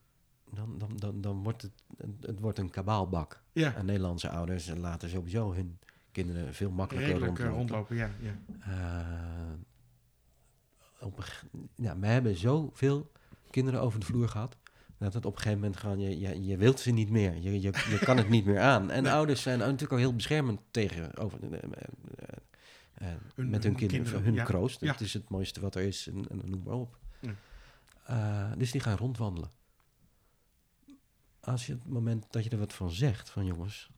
[0.50, 1.72] dan, dan, dan, dan wordt het,
[2.20, 3.42] het wordt een kabaalbak.
[3.52, 3.74] Ja.
[3.74, 5.78] En Nederlandse ouders laten sowieso hun
[6.12, 7.96] kinderen veel makkelijker Redelijk eh, rondlopen.
[7.96, 8.36] rondlopen, ja.
[8.66, 9.48] ja.
[9.48, 9.52] Uh,
[11.00, 11.24] op
[11.74, 13.10] ja, we hebben zoveel
[13.50, 14.56] kinderen over de vloer gehad.
[14.98, 17.34] Dat het op een gegeven moment gewoon, je, je, je wilt ze niet meer.
[17.36, 18.90] Je, je, je kan het niet meer aan.
[18.90, 19.12] En Nee.
[19.12, 21.68] ouders zijn natuurlijk al heel beschermend tegen, over, eh, eh,
[22.94, 24.44] eh, Hun- met hun hun kinderen, kinderen, hun ja.
[24.44, 24.80] kroost.
[24.80, 24.92] Ja.
[24.92, 26.98] Dat is het mooiste wat er is en, en noem maar op.
[27.20, 28.54] Ja.
[28.56, 29.50] Dus die gaan rondwandelen.
[31.40, 33.90] Als je het moment dat je er wat van zegt, van jongens,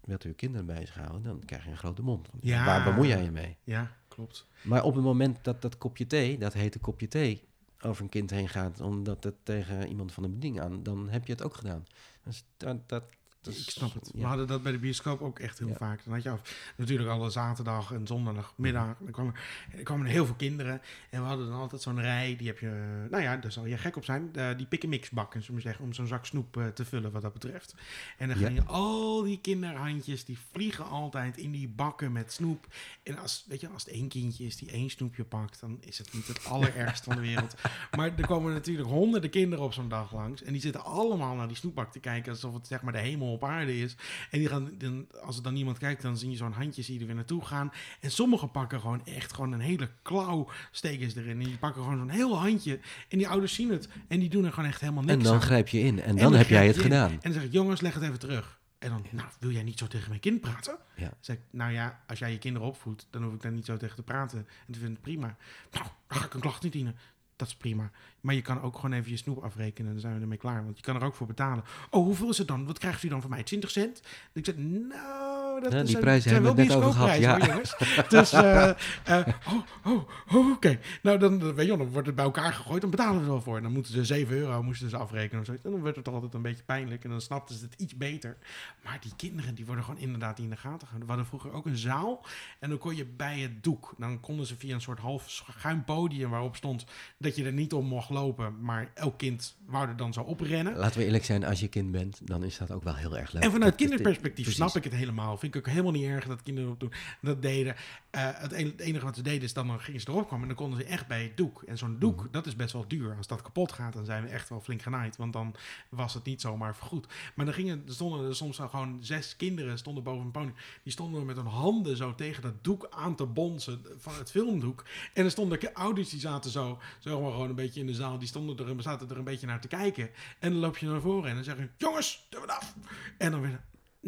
[0.00, 2.28] wilt u uw kinderen bezighouden, dan krijg je een grote mond.
[2.42, 3.56] Waar bemoei jij je mee?
[3.64, 4.46] Ja, klopt.
[4.62, 7.48] Maar op het moment dat dat kopje thee, dat hete kopje thee,
[7.82, 11.26] over een kind heen gaat, omdat het tegen iemand van de bediening aan, dan heb
[11.26, 11.86] je het ook gedaan.
[12.22, 13.04] Dus dat, dat,
[13.46, 14.10] is- ik snap het.
[14.12, 14.26] We ja.
[14.28, 15.74] hadden dat bij de bioscoop ook echt heel Ja.
[15.74, 16.04] vaak.
[16.04, 18.96] Dan had je af, natuurlijk alle zaterdag en zondagmiddag.
[19.00, 19.34] Dan kwamen,
[19.76, 20.80] er kwamen er heel veel kinderen.
[21.10, 22.36] En we hadden dan altijd zo'n rij.
[22.36, 24.30] Die heb je, nou ja, daar zal je gek op zijn.
[24.56, 25.84] die pick-and-mix bakken, zullen we zeggen.
[25.84, 27.74] Om zo'n zak snoep eh, te vullen wat dat betreft.
[28.18, 28.44] En dan Ja.
[28.44, 32.66] gaan je al die kinderhandjes, die vliegen altijd in die bakken met snoep.
[33.02, 35.98] En als, weet je, als het één kindje is die één snoepje pakt, dan is
[35.98, 37.54] het niet het allerergst van de wereld.
[37.96, 40.42] Maar er komen natuurlijk honderden kinderen op zo'n dag langs.
[40.42, 42.32] En die zitten allemaal naar die snoepbak te kijken.
[42.32, 43.96] Alsof het zeg maar de hemel op aarde is.
[44.30, 46.94] En die gaan, dan, als er dan niemand kijkt, dan zie je zo'n handje zie
[46.94, 47.72] je er weer naartoe gaan.
[48.00, 51.40] En sommigen pakken gewoon echt gewoon een hele klauw steken ze erin.
[51.40, 52.80] En die pakken gewoon zo'n heel handje.
[53.08, 53.88] En die ouders zien het.
[54.08, 55.42] En die doen er gewoon echt helemaal niks En dan aan.
[55.42, 56.82] grijp je in en En dan heb jij het in.
[56.82, 57.10] gedaan.
[57.10, 58.58] En dan zeg ik, jongens, leg het even terug.
[58.78, 60.76] En dan, nou, wil jij niet zo tegen mijn kind praten?
[60.96, 61.02] Ja.
[61.04, 63.64] Dan zeg ik, nou ja, als jij je kinderen opvoedt, dan hoef ik daar niet
[63.64, 64.38] zo tegen te praten.
[64.38, 65.36] En te vinden het prima.
[65.70, 66.96] Nou, dan ga ik een klacht niet dienen.
[67.36, 67.90] Dat is prima.
[68.20, 70.64] Maar je kan ook gewoon even je snoep afrekenen en dan zijn we ermee klaar.
[70.64, 71.64] Want je kan er ook voor betalen.
[71.90, 72.66] Oh, hoeveel is het dan?
[72.66, 73.42] Wat krijgt u dan van mij?
[73.42, 74.00] 20 cent?
[74.32, 77.38] En ik zeg, nou, Dat Ja, die zijn, prijzen zijn hebben we net over hoor,
[77.38, 77.76] jongens.
[78.08, 80.78] Dus, eh, eh, oh, oh, oh oké.
[81.02, 83.40] Nou, dan, weet je, dan wordt het bij elkaar gegooid, dan betalen we er wel
[83.40, 83.56] voor.
[83.56, 85.64] En dan moeten ze 7 euro moesten ze afrekenen of zoiets.
[85.64, 88.36] En dan werd het altijd een beetje pijnlijk en dan snapten ze het iets beter.
[88.84, 91.00] Maar die kinderen, die worden gewoon inderdaad in de gaten gehouden.
[91.00, 92.26] We hadden vroeger ook een zaal
[92.60, 93.94] en dan kon je bij het doek.
[93.98, 96.84] Dan konden ze via een soort half schuin podium waarop stond
[97.18, 98.60] dat je er niet om mocht lopen.
[98.60, 100.76] Maar elk kind wou er dan zo oprennen.
[100.76, 103.32] Laten we eerlijk zijn, als je kind bent, dan is dat ook wel heel erg
[103.32, 103.42] leuk.
[103.42, 105.36] En vanuit kinderperspectief snap ik het helemaal.
[105.52, 106.92] Vind ik ook helemaal niet erg dat kinderen dat doen.
[107.20, 107.74] Dat deden.
[108.10, 110.40] Eh, het, en- het enige wat ze deden is dan, dan gingen ze erop komen
[110.40, 111.62] en dan konden ze echt bij het doek.
[111.62, 112.30] En zo'n doek, Mhm.
[112.30, 113.14] dat is best wel duur.
[113.16, 115.16] Als dat kapot gaat, dan zijn we echt wel flink genaaid.
[115.16, 115.54] Want dan
[115.88, 117.06] was het niet zomaar vergoed.
[117.34, 120.54] Maar dan gingen, er stonden er soms al gewoon zes kinderen stonden boven een podium.
[120.82, 124.84] Die stonden met hun handen zo tegen dat doek aan te bonzen van het filmdoek.
[125.14, 128.18] En er stonden ouders die zaten zo, zeg maar gewoon een beetje in de zaal.
[128.18, 130.10] Die stonden er, zaten er een beetje naar te kijken.
[130.38, 132.74] En dan loop je naar voren en dan zeg je, jongens, doe het af.
[133.18, 133.60] En dan weer,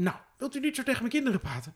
[0.03, 1.75] nou, wilt u niet zo tegen mijn kinderen praten?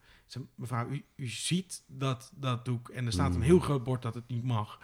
[0.54, 3.42] Mevrouw, u, u ziet dat, dat doek en er staat een Mm.
[3.42, 4.80] heel groot bord dat het niet mag.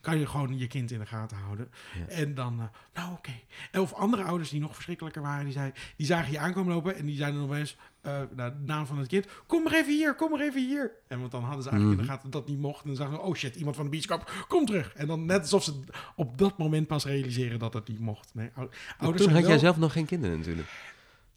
[0.00, 1.70] Kan je gewoon je kind in de gaten houden.
[1.98, 2.06] Ja.
[2.14, 3.30] En dan, eh, nou oké.
[3.70, 6.96] En Of andere ouders die nog verschrikkelijker waren, die, zei, die zagen je aankomen lopen
[6.96, 9.92] en die zeiden nog eens, eh naar de naam van het kind, kom maar even
[9.96, 10.92] hier, kom maar even hier.
[11.08, 12.20] En want dan hadden ze eigenlijk in de Mhm.
[12.20, 12.80] gaten dat niet mocht.
[12.82, 14.94] En dan zagen ze, oh shit, iemand van de bioscoop, kom terug.
[14.94, 15.80] En dan net alsof ze
[16.16, 18.34] op dat moment pas realiseren dat het niet mocht.
[18.34, 18.50] Nee,
[18.98, 20.68] ouders Toen had jij zelf nog geen kinderen natuurlijk.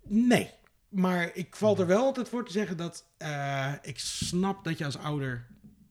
[0.08, 0.50] Nee,
[0.94, 4.86] maar ik val er wel altijd voor te zeggen dat eh, ik snap dat je
[4.86, 5.48] als ouder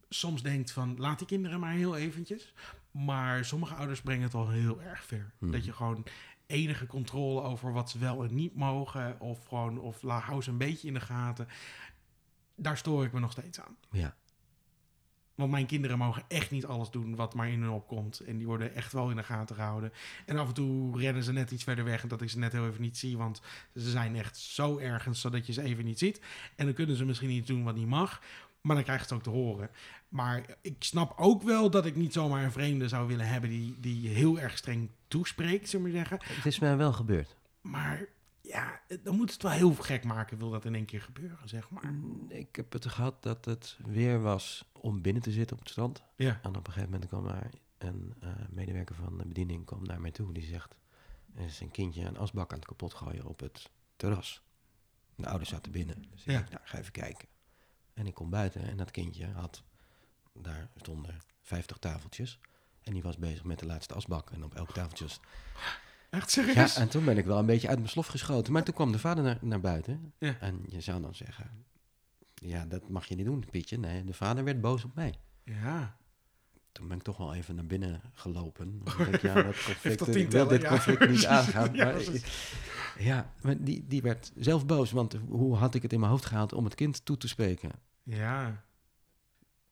[0.09, 2.55] soms denkt van laat die kinderen maar heel eventjes.
[2.91, 5.33] Maar sommige ouders brengen het al heel erg ver.
[5.39, 5.53] Mhm.
[5.53, 6.07] Dat je gewoon
[6.47, 10.59] enige controle over wat ze wel en niet mogen of gewoon of hou ze een
[10.59, 11.49] beetje in de gaten.
[12.55, 13.77] Daar stoor ik me nog steeds aan.
[13.91, 14.17] Ja.
[15.35, 18.21] Want mijn kinderen mogen echt niet alles doen wat maar in hun opkomt.
[18.21, 19.93] En die worden echt wel in de gaten gehouden.
[20.27, 22.03] En af en toe rennen ze net iets verder weg.
[22.03, 23.17] En dat ik ze net heel even niet zie.
[23.17, 23.43] Want
[23.75, 26.21] ze zijn echt zo ergens zodat je ze even niet ziet.
[26.57, 28.21] En dan kunnen ze misschien iets doen wat niet mag.
[28.61, 29.71] Maar dan krijgen ze het ook te horen.
[30.09, 33.77] Maar ik snap ook wel dat ik niet zomaar een vreemde zou willen hebben die,
[33.81, 36.19] die heel erg streng toespreekt, zullen we zeggen.
[36.23, 37.37] Het is mij wel gebeurd.
[37.61, 38.07] Maar
[38.53, 41.71] ja, dan moet het wel heel gek maken, wil dat in één keer gebeuren, zeg
[41.71, 41.87] maar.
[41.93, 45.71] Mm, Ik heb het gehad dat het weer was om binnen te zitten op het
[45.71, 46.03] strand.
[46.17, 49.83] Ja, En op een gegeven moment kwam daar een eh, medewerker van de bediening kwam
[49.83, 50.33] naar mij toe.
[50.33, 50.75] Die zegt,
[51.35, 54.43] er is een kindje een asbak aan het kapot gooien op het terras.
[55.15, 56.03] De ouders zaten binnen.
[56.11, 56.39] Dus ik Ja.
[56.39, 57.29] denk, nou, ga even kijken.
[57.95, 59.63] En ik kom buiten en dat kindje had,
[60.35, 62.39] daar stonden 50 tafeltjes.
[62.83, 64.31] En die was bezig met de laatste asbak.
[64.31, 65.07] En op elk tafeltje
[66.13, 66.77] echt Ja, serieus?
[66.77, 68.53] en toen ben ik wel een beetje uit mijn slof geschoten.
[68.53, 70.13] Maar toen kwam de vader naar, naar buiten.
[70.19, 70.37] Ja.
[70.41, 71.51] En je zou dan zeggen...
[72.35, 73.79] Ja, dat mag je niet doen, Pietje.
[73.79, 75.15] Nee, de vader werd boos op mij.
[75.45, 75.97] Ja.
[76.73, 78.83] Toen ben ik toch wel even naar binnen gelopen.
[79.13, 80.69] Ik ja, dat conflict, ik wil dit ja.
[80.69, 81.27] conflict niet Precies.
[81.27, 81.75] aangaan.
[81.75, 82.03] Ja, maar,
[82.99, 84.91] ja, maar die, die werd zelf boos.
[84.91, 87.71] Want hoe had ik het in mijn hoofd gehaald om het kind toe te spreken?
[88.03, 88.65] Ja.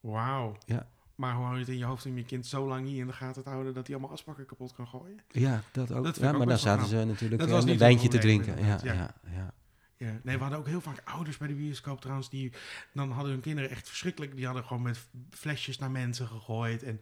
[0.01, 0.57] Wauw.
[0.67, 0.89] Ja.
[1.21, 3.07] Maar hoe hou je het in je hoofd om je kind zo lang niet in
[3.07, 5.21] de gaten te houden dat hij allemaal asbakken kapot kan gooien?
[5.29, 6.05] Ja, dat ook.
[6.05, 8.65] Dat ja, ook maar dan zaten ze natuurlijk Dat eh, was een wijntje te drinken.
[8.65, 9.15] Ja, ja.
[9.25, 9.55] Ja,
[9.97, 12.53] Ja, nee, we hadden ook heel vaak ouders bij de bioscoop trouwens, die
[12.93, 14.37] dan hadden hun kinderen echt verschrikkelijk.
[14.37, 17.01] Die hadden gewoon met flesjes naar mensen gegooid en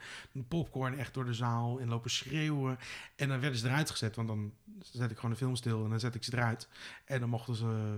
[0.48, 2.78] popcorn echt door de zaal en lopen schreeuwen.
[3.16, 4.52] En dan werden ze eruit gezet, want dan
[4.92, 6.68] zet ik gewoon de film stil en dan zet ik ze eruit.
[7.04, 7.96] En dan mochten ze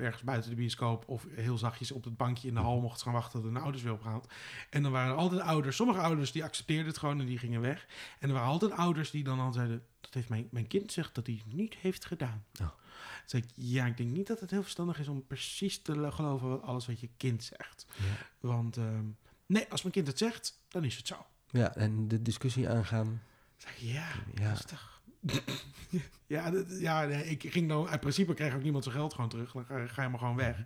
[0.00, 3.04] ergens buiten de bioscoop of heel zachtjes op het bankje in de hal mochten ze
[3.04, 4.32] gaan wachten tot hun ouders weer opgehaald.
[4.70, 7.60] En dan waren er altijd ouders, sommige ouders die accepteerden het gewoon en die gingen
[7.60, 7.86] weg.
[8.18, 11.14] En er waren altijd ouders die dan al zeiden, dat heeft mijn, mijn kind zegt
[11.14, 12.44] dat hij het niet heeft gedaan.
[12.60, 12.68] Oh.
[13.30, 16.48] Ik, ja, ik denk niet dat het heel verstandig is om precies te lo- geloven
[16.48, 17.86] wat alles wat je kind zegt.
[17.96, 18.04] Ja.
[18.40, 19.04] Want ehm,
[19.46, 21.26] nee, als mijn kind het zegt, dan is het zo.
[21.50, 23.22] ja, en de discussie aangaan.
[23.56, 24.54] Zeg ja, Ja.
[26.26, 29.52] ja, dat- ja ik ging dan, in principe kreeg ook niemand zijn geld gewoon terug.
[29.52, 30.64] Dan ga, ga je maar gewoon weg.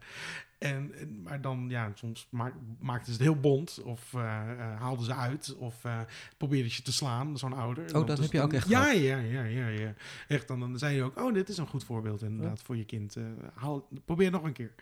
[0.59, 0.92] En,
[1.22, 3.80] maar dan, ja, soms maak, maakten ze het heel bond.
[3.84, 5.55] Of eh, eh, haalden ze uit.
[5.57, 6.00] Of eh
[6.36, 7.96] probeerden ze te slaan, zo'n ouder.
[7.96, 8.96] Oh, dat heb je ook echt Ja, gehad?
[9.00, 9.94] ja, ja, ja, ja.
[10.28, 12.84] Echt, dan, dan zei je ook, oh, dit is een goed voorbeeld inderdaad voor je
[12.84, 13.16] kind.
[13.55, 14.74] Haal, probeer nog een keer.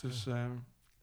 [0.00, 0.26] Dus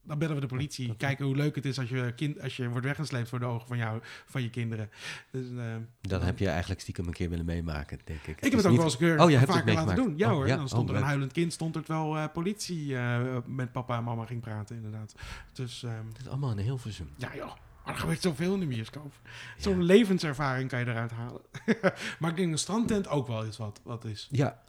[0.08, 0.96] dan bellen we de politie.
[0.96, 3.68] Kijken hoe leuk het is als je, kind, als je wordt weggesleept voor de ogen
[3.68, 4.90] van, jou, van je kinderen.
[5.32, 8.28] Dus, eh, Dat heb je eigenlijk stiekem een keer willen meemaken, denk ik.
[8.28, 10.14] ik heb het ook niet- wel eens een keer Oh, je hebt vaker laten doen.
[10.18, 10.56] Ja Oh, hoor, ja.
[10.56, 11.10] dan stond Oh, er een leuk.
[11.10, 15.16] huilend kind, stond er terwijl eh, politie eh, met papa en mama ging praten inderdaad.
[15.54, 17.10] Dus ehm, Het is allemaal een Hilversum.
[17.18, 17.54] ja joh,
[17.86, 19.14] maar er gebeurt zoveel in de bioscoop.
[19.58, 21.42] Zo'n levenservaring kan je eruit halen.
[22.20, 24.28] maar ik denk een strandtent ook wel iets wat, wat is.
[24.32, 24.64] Ja,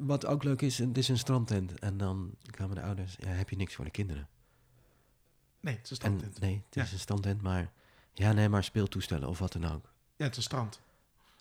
[0.00, 1.78] wat ook leuk is, het is een strandtent.
[1.78, 4.28] En dan kwamen de ouders, ja, heb je niks voor de kinderen?
[5.64, 6.40] Nee, het is een En, strandtent.
[6.40, 6.82] nee, het Ja.
[6.82, 7.70] is een strandtent, maar...
[8.12, 9.92] Ja, nee, maar speeltoestellen of wat dan ook.
[10.16, 10.80] Ja, het is een strand.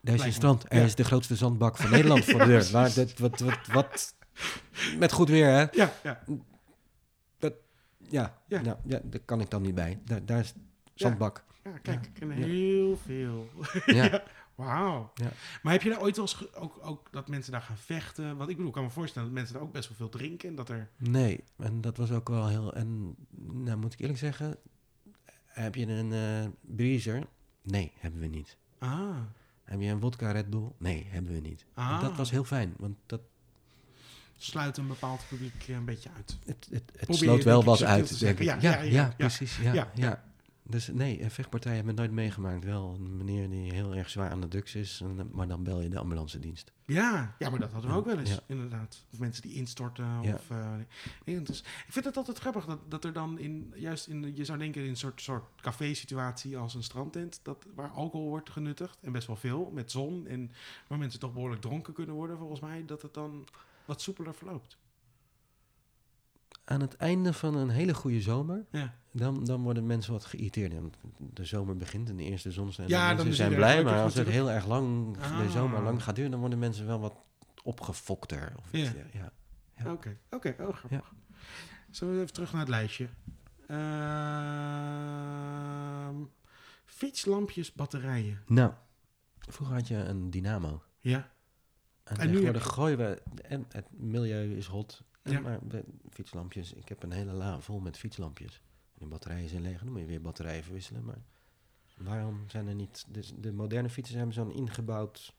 [0.01, 0.65] Daar is een strand.
[0.67, 0.83] Er Ja.
[0.83, 2.69] is de grootste zandbak van Nederland voor de deur.
[2.73, 4.15] Maar dat, wat, wat, wat...
[4.97, 5.65] Met goed weer, hè?
[5.71, 6.23] Ja, ja.
[8.09, 8.61] Ja, Ja.
[8.61, 9.99] Nou, ja, daar kan ik dan niet bij.
[10.05, 10.53] Daar, daar is
[10.93, 11.43] zandbak.
[11.63, 12.45] Ja, kijk, ik ken Ja.
[12.45, 13.49] heel veel.
[13.85, 14.23] Ja.
[14.55, 15.11] Wauw.
[15.15, 15.31] Ja.
[15.63, 18.37] Maar heb je daar ooit wel eens ook, ook dat mensen daar gaan vechten?
[18.37, 20.49] Want ik bedoel, ik kan me voorstellen dat mensen daar ook best wel veel drinken.
[20.49, 20.89] En dat er...
[20.97, 22.73] Nee, en dat was ook wel heel...
[22.73, 24.57] En nou moet ik eerlijk zeggen,
[25.45, 27.23] heb je een eh breezer?
[27.61, 28.57] Nee, hebben we niet.
[28.79, 29.15] Ah,
[29.63, 30.71] Heb je een vodka Red Bull?
[30.77, 31.65] Nee, hebben we niet.
[31.73, 32.01] En Ah.
[32.01, 33.21] dat was heel fijn, want dat,
[34.37, 36.37] sluit een bepaald publiek een beetje uit.
[36.45, 38.45] het, het, het sloot wel wat uit, denk ik.
[38.45, 39.57] Ja, Ja, ja, ja, precies.
[39.57, 40.23] Ja, ja.
[40.65, 42.63] Dus nee, een vechtpartij hebben we nooit meegemaakt.
[42.63, 45.63] Wel een meneer die heel erg zwaar aan de drugs is, en, dan- maar dan
[45.63, 46.71] bel je de ambulance dienst.
[46.85, 48.39] Ja, ja, maar dat hadden we ook wel eens, Ja.
[48.47, 49.05] inderdaad.
[49.13, 50.21] Of mensen die instorten.
[50.21, 50.33] Ja.
[50.33, 50.73] Of, eh,
[51.25, 54.45] nee, is- ik vind het altijd grappig dat, dat er dan in, juist in, je
[54.45, 58.97] zou denken in een soort, soort café-situatie als een strandtent, dat, waar alcohol wordt genuttigd,
[59.01, 60.51] en best wel veel, met zon, en
[60.87, 63.47] waar mensen toch behoorlijk dronken kunnen worden, volgens mij, dat het dan
[63.85, 64.77] wat soepeler verloopt.
[66.65, 70.73] Aan het einde van een hele goede zomer, Ja, dan, dan worden mensen wat geïrriteerd.
[70.73, 72.87] En De zomer begint en de eerste zon zijn.
[72.87, 75.51] Ja, mensen zijn blij, maar als het heel erg lang, de Ah.
[75.51, 77.15] zomer lang gaat duren, dan worden mensen wel wat
[77.63, 78.53] opgefokter.
[78.57, 79.31] Of iets, Ja.
[79.91, 81.13] oké, oké, oh grappig.
[81.89, 83.07] Zullen we even terug naar het lijstje?
[84.83, 86.15] Ehm,
[86.85, 88.41] fietslampjes, batterijen.
[88.47, 88.71] Nou,
[89.39, 90.83] vroeger had je een dynamo.
[90.99, 91.31] Ja,
[92.03, 93.21] En, En nu gooien we...
[93.41, 95.03] En het milieu is hot.
[95.23, 95.39] En Ja.
[95.39, 95.59] Maar
[96.09, 96.73] fietslampjes...
[96.73, 98.61] Ik heb een hele la vol met fietslampjes.
[98.93, 99.79] De batterijen zijn leeg.
[99.79, 101.05] Dan moet je weer batterijen verwisselen.
[101.05, 101.21] Maar
[101.97, 103.05] waarom zijn er niet...
[103.07, 105.33] Dus de moderne fietsen hebben zo'n ingebouwd...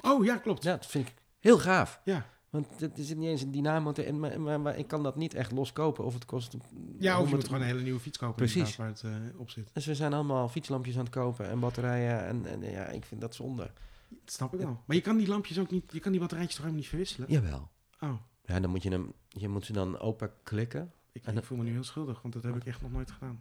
[0.00, 0.62] oh ja, klopt.
[0.62, 2.00] Ja, dat vind ik heel gaaf.
[2.04, 2.34] Ja.
[2.50, 4.02] Want er zit niet eens een dynamo te...
[4.02, 6.04] En, maar, maar, maar ik kan dat niet echt loskopen.
[6.04, 6.56] Of het kost...
[6.98, 8.76] Ja, of je 100 moet gewoon een hele nieuwe fiets kopen Precies.
[8.76, 9.70] waar het eh, op zit.
[9.72, 11.48] Dus we zijn allemaal fietslampjes aan het kopen.
[11.48, 12.26] En batterijen.
[12.26, 13.70] En, en ja, ik vind dat zonde.
[14.08, 14.82] Dat snap ik wel.
[14.86, 17.30] Maar je kan die lampjes ook niet, je kan die batterijtjes toch helemaal niet verwisselen?
[17.30, 17.70] Jawel.
[18.00, 18.14] Oh,
[18.46, 19.12] Ja, dan moet je hem...
[19.28, 20.92] Je moet ze dan open klikken.
[21.12, 23.10] ik, En ik voel me nu heel schuldig, want dat heb ik echt nog nooit
[23.10, 23.40] gedaan.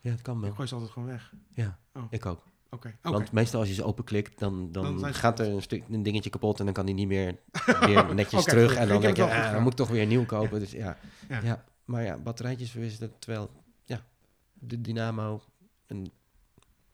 [0.00, 0.48] Ja, het kan wel.
[0.50, 1.32] Ik gooi ze altijd gewoon weg.
[1.54, 2.02] Ja, Oh.
[2.10, 2.42] ik ook.
[2.70, 2.96] Oké.
[3.02, 6.30] Want meestal als je ze openklikt, dan, dan, Dan gaat er een, stuk, een dingetje
[6.30, 7.38] kapot en dan kan die niet meer
[7.86, 8.74] weer netjes terug.
[8.74, 10.60] En dan denk je, ah, dan moet ik toch weer nieuw kopen.
[10.60, 10.98] Dus ja.
[11.28, 11.40] Ja.
[11.42, 11.64] Ja.
[11.84, 13.50] maar ja, batterijtjes verwisselen, terwijl,
[13.84, 14.04] ja,
[14.52, 15.42] de dynamo,
[15.86, 16.12] en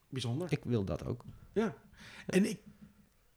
[0.08, 0.52] Bijzonder.
[0.52, 1.24] ik wil dat ook.
[1.52, 1.74] Ja.
[2.26, 2.60] En ik,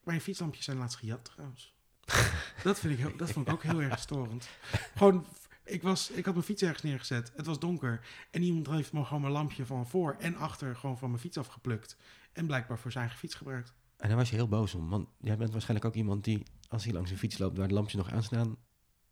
[0.03, 1.75] mijn fietslampjes zijn laatst gejat trouwens.
[2.63, 4.49] dat, vind ik heel, dat vond ik ook heel erg storend.
[4.95, 5.25] Gewoon,
[5.63, 7.31] ik, was, ik had mijn fiets ergens neergezet.
[7.35, 8.05] Het was donker.
[8.31, 11.37] En iemand heeft me gewoon mijn lampje van voor en achter gewoon van mijn fiets
[11.37, 11.97] afgeplukt.
[12.33, 13.73] En blijkbaar voor zijn eigen fiets gebruikt.
[13.97, 16.83] En daar was je heel boos om, want jij bent waarschijnlijk ook iemand die, als
[16.83, 18.55] hij langs een fiets loopt waar de lampjes nog aanstaan,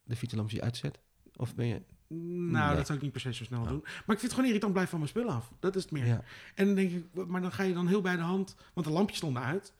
[0.03, 0.99] de fietslampjes uitzet.
[1.35, 1.81] Of ben je...
[2.09, 2.75] Nou, Nee.
[2.75, 3.67] dat zou ik niet per se zo snel Ja.
[3.69, 3.79] doen.
[3.81, 5.51] Maar ik vind het gewoon irritant, blijf van mijn spullen af.
[5.59, 6.05] Dat is het meer.
[6.05, 6.23] Ja,
[6.55, 8.93] En dan denk ik, maar dan ga je dan heel bij de hand, want de
[8.93, 9.73] lampjes stonden uit.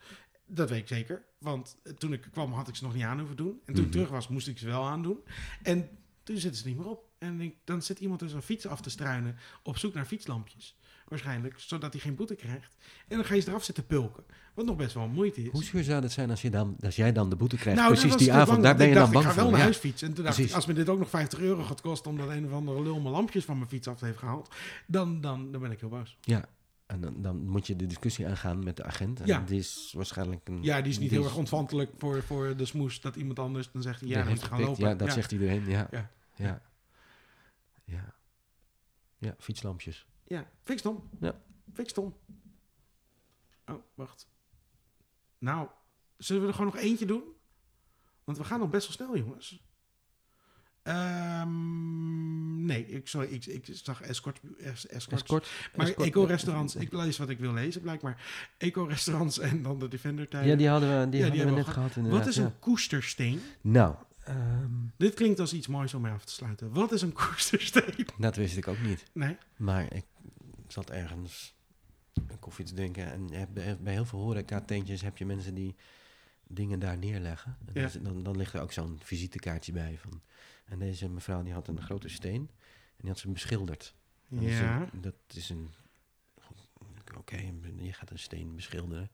[0.47, 3.35] Dat weet ik zeker, want toen ik kwam had ik ze nog niet aan hoeven
[3.37, 3.59] doen.
[3.65, 3.91] En toen ik Mhm.
[3.91, 5.17] terug was, moest ik ze wel aandoen.
[5.63, 5.89] En
[6.23, 7.05] toen zitten ze niet meer op.
[7.17, 9.93] En dan denk ik, dan zit iemand dus een fiets af te struinen op zoek
[9.93, 10.77] naar fietslampjes.
[11.07, 12.75] Waarschijnlijk, zodat hij geen boete krijgt.
[13.07, 14.23] En dan ga je ze eraf zitten pulken.
[14.53, 15.51] Wat nog best wel moeite is.
[15.51, 17.79] hoe zuur zou het zijn als, je dan, als jij dan de boete krijgt?
[17.79, 19.51] Nou, Precies die avond, daar ben je dan bang ik ga wel voor.
[19.51, 19.65] naar Ja.
[19.65, 20.07] huis fietsen.
[20.07, 20.51] En toen dacht Precies.
[20.53, 22.11] ik, als me dit ook nog 50 euro gaat kosten...
[22.11, 24.55] omdat een of andere lul mijn lampjes van mijn fiets af heeft gehaald...
[24.87, 26.17] dan, dan, dan ben ik heel boos.
[26.21, 26.45] Ja,
[26.87, 29.19] en dan, dan moet je de discussie aangaan met de agent.
[29.19, 29.39] En Ja.
[29.39, 30.63] die is waarschijnlijk een...
[30.63, 33.71] Ja, die is niet heel is- erg ontvantelijk voor, voor de smoes dat iemand anders
[33.71, 34.87] dan zegt ja, moet je gaan lopen.
[34.87, 35.65] Ja, dat zegt iedereen.
[35.65, 35.87] Ja.
[35.91, 36.11] Ja.
[36.35, 36.61] Ja.
[37.85, 38.13] Ja.
[39.17, 39.35] Ja.
[39.37, 40.07] Fietslampjes.
[40.23, 41.09] Ja, fix stom.
[41.19, 41.41] Ja.
[41.73, 42.15] Fix stom.
[43.65, 44.27] Oh, wacht.
[45.37, 45.69] Nou,
[46.17, 47.23] zullen we er gewoon nog eentje doen?
[48.23, 49.63] Want we gaan nog best wel snel, jongens.
[50.87, 55.21] Ehm, nee, ik, sorry, ik, ik zag escort, es, escorts.
[55.23, 55.49] Escort.
[55.75, 58.21] maar eco-restaurants, ik lees wat ik wil lezen, blijkbaar.
[58.57, 60.45] Eco-restaurants en dan de Defender-tijd.
[60.45, 62.43] Ja, die hadden we, die Ja, die we net gehad wat is ja.
[62.43, 63.41] een koestersteen?
[63.61, 66.73] Nou, ehm, Dit klinkt als iets moois om mee af te sluiten.
[66.73, 68.07] Wat is een koestersteen?
[68.17, 69.03] dat wist ik ook niet.
[69.13, 69.37] Nee?
[69.55, 70.05] Maar ik
[70.67, 71.55] zat ergens
[72.13, 73.11] een koffie te drinken.
[73.11, 73.27] En
[73.83, 75.75] bij heel veel horeca-tentjes heb je mensen die
[76.47, 77.57] dingen daar neerleggen.
[77.73, 77.89] En Ja.
[78.01, 79.97] dan dan, ligt er ook zo'n visitekaartje bij.
[79.97, 80.21] Van.
[80.65, 82.49] En deze mevrouw die had een grote steen.
[82.71, 83.93] En die had ze beschilderd.
[84.29, 84.81] Dat is Ja.
[84.93, 85.69] een- dat is een.
[87.17, 87.37] Oké,
[87.77, 89.09] je gaat een steen beschilderen.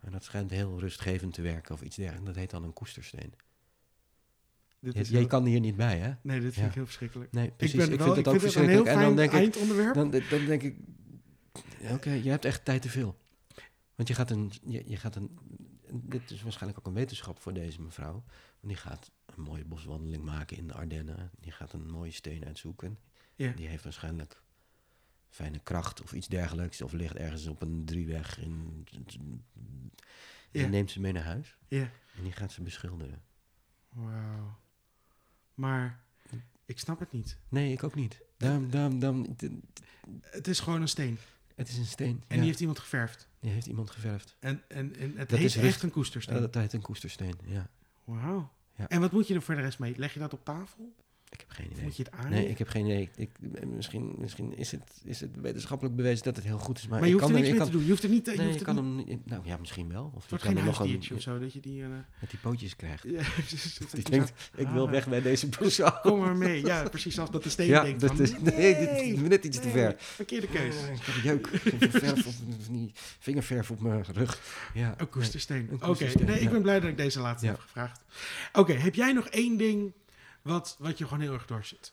[0.00, 2.26] Maar dat schijnt heel rustgevend te werken of iets dergelijks.
[2.26, 3.32] Dat heet dan een koestersteen.
[4.80, 6.12] Dit Je, heel- kan hier niet bij, hè?
[6.22, 6.66] Nee, dit vind Ja.
[6.66, 7.32] ik heel verschrikkelijk.
[7.32, 7.74] Nee, precies.
[7.74, 8.86] ik, ben ik wel, vind het ook verschrikkelijk.
[8.86, 9.94] En dan denk ik, eindonderwerp.
[9.94, 10.76] dan, dan denk ik,
[11.90, 13.18] oké, je hebt echt tijd te veel.
[13.94, 15.38] Want je gaat een, je, je gaat een,
[15.92, 18.12] dit is waarschijnlijk ook een wetenschap voor deze mevrouw.
[18.12, 18.24] Want
[18.60, 21.30] die gaat een mooie boswandeling maken in de Ardennen.
[21.40, 22.98] Die gaat een mooie steen uitzoeken.
[23.34, 23.52] Ja.
[23.52, 24.42] Die heeft waarschijnlijk
[25.28, 26.82] fijne kracht of iets dergelijks.
[26.82, 28.38] Of ligt ergens op een drieweg.
[28.38, 28.84] In,
[30.50, 30.66] die Ja.
[30.68, 31.90] neemt ze mee naar huis Ja.
[32.16, 33.22] en die gaat ze beschilderen.
[33.88, 34.58] Wauw.
[35.54, 36.04] Maar
[36.64, 37.38] Ik snap het niet.
[37.48, 38.20] Nee, ik ook niet.
[38.36, 39.48] Daarom, daarom, daarom, d-
[40.20, 41.18] Het is gewoon een steen.
[41.54, 42.16] het is een steen.
[42.16, 42.36] En ja.
[42.36, 43.28] die heeft iemand geverfd.
[43.46, 44.36] Die heeft iemand geverfd.
[44.38, 46.40] En, en, en het Dat heet is echt een koestersteen.
[46.40, 47.68] Dat heet een koestersteen, ja.
[48.04, 48.50] Wauw.
[48.76, 48.88] Ja.
[48.88, 49.98] En wat moet je er voor de rest mee?
[49.98, 50.94] Leg je dat op tafel?
[51.30, 51.82] Ik heb geen idee.
[51.84, 52.30] moet je het aan?
[52.30, 53.10] Nee, ik heb geen idee.
[53.16, 53.30] Ik,
[53.66, 56.86] misschien misschien is, het, is het wetenschappelijk bewezen dat het heel goed is.
[56.86, 57.82] Maar, maar je ik hoeft er kan niks ik mee kan, te doen.
[57.84, 58.26] Je hoeft er niet...
[58.26, 58.96] Je Nee, hoeft er kan hem...
[58.96, 60.12] niet- Nou ja, misschien wel.
[60.14, 61.82] Of Het je kan geen er nog een, of zo, dat je die...
[61.82, 61.88] eh,
[62.20, 63.02] Dat die pootjes krijgt.
[63.16, 64.90] ja, Die die denkt, ik wil Ah.
[64.90, 66.00] weg bij deze persoon.
[66.02, 66.64] Kom maar mee.
[66.66, 69.44] Ja, precies als dat de steen Ja, denkt dat van, is, nee, dit is net
[69.44, 69.94] iets te ver.
[69.98, 70.74] Verkeerde keus.
[70.76, 71.46] Eh, Ik heb jeuk.
[71.90, 72.34] Verf op,
[73.18, 74.40] vingerverf op mijn rug.
[74.74, 75.68] Ja, Een koestersteen.
[75.70, 78.00] een Oké, nee, ik ben blij dat ik deze laatste heb gevraagd.
[78.52, 79.92] Oké, heb jij nog één ding
[80.46, 81.92] wat, wat je gewoon heel erg doorzit?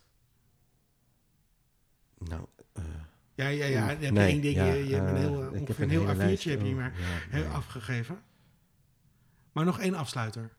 [2.18, 2.84] Nou, eh,
[3.36, 3.86] Ja, ja, ja.
[3.86, 5.80] Heb je nee, één ding, ja, je, je hebt een eh, heel, ik ongeveer heb
[5.80, 6.44] een heel hele A4'tje lijst.
[6.44, 7.52] heb je Oh, maar ja, heel nee.
[7.54, 8.22] afgegeven.
[9.52, 10.50] Maar nog één afsluiter.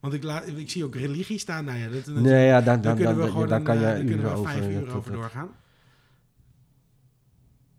[0.00, 1.64] Want ik, laat, ik zie ook religie staan.
[1.64, 3.94] Nou ja, dat, dat- Nee, ja, dan, daar dan, kunnen we dan, gewoon kan eh,
[3.94, 4.50] kunnen we over...
[4.52, 5.50] vijf uur over doorgaan.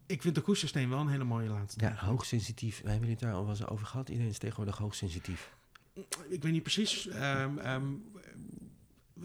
[0.06, 1.86] Ik vind de koestersteen wel een hele mooie laatste.
[1.86, 2.82] Ja, hoogsensitief.
[2.82, 4.10] We hebben het daar al wel eens over gehad.
[4.10, 5.56] Iedereen is tegenwoordig hoogsensitief.
[6.30, 7.08] Ik weet niet precies.
[7.08, 7.84] ehm, ehm,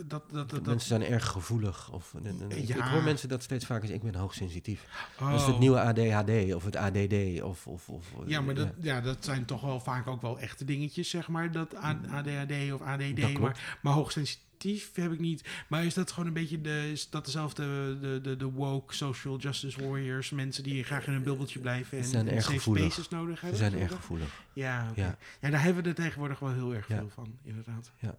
[0.07, 1.90] dat, dat, dat, dat, Mensen zijn erg gevoelig.
[1.92, 2.76] Of, en- en- ik, Ja.
[2.76, 4.84] ik hoor mensen dat steeds vaker zeggen, ik ben hoogsensitief.
[5.20, 5.30] oh.
[5.30, 7.42] Dat is het nieuwe ADHD of het ADD.
[7.42, 9.01] Of, of, of, Ja, maar dat, ja.
[9.01, 11.53] dat zijn toch wel vaak ook wel echte dingetjes, zeg maar.
[11.53, 13.03] Dat ADHD of ADD.
[13.09, 13.14] Mm.
[13.14, 13.40] Dat klopt.
[13.40, 15.49] Maar, maar hoogsensitief heb ik niet.
[15.68, 17.64] Maar is dat gewoon een beetje de, is dat dezelfde,
[18.01, 20.30] de, de, de woke social justice warriors?
[20.30, 22.82] Mensen die graag in een bubbeltje blijven en, Ze zijn en safe gevoelig.
[22.92, 23.59] spaces nodig Ze hebben?
[23.59, 24.42] zijn zeg erg gevoelig.
[24.53, 24.92] Ja.
[24.94, 25.16] Ja.
[25.40, 26.96] ja, daar hebben we er tegenwoordig wel heel erg Ja.
[26.96, 27.90] veel van, inderdaad.
[27.99, 28.16] Ja.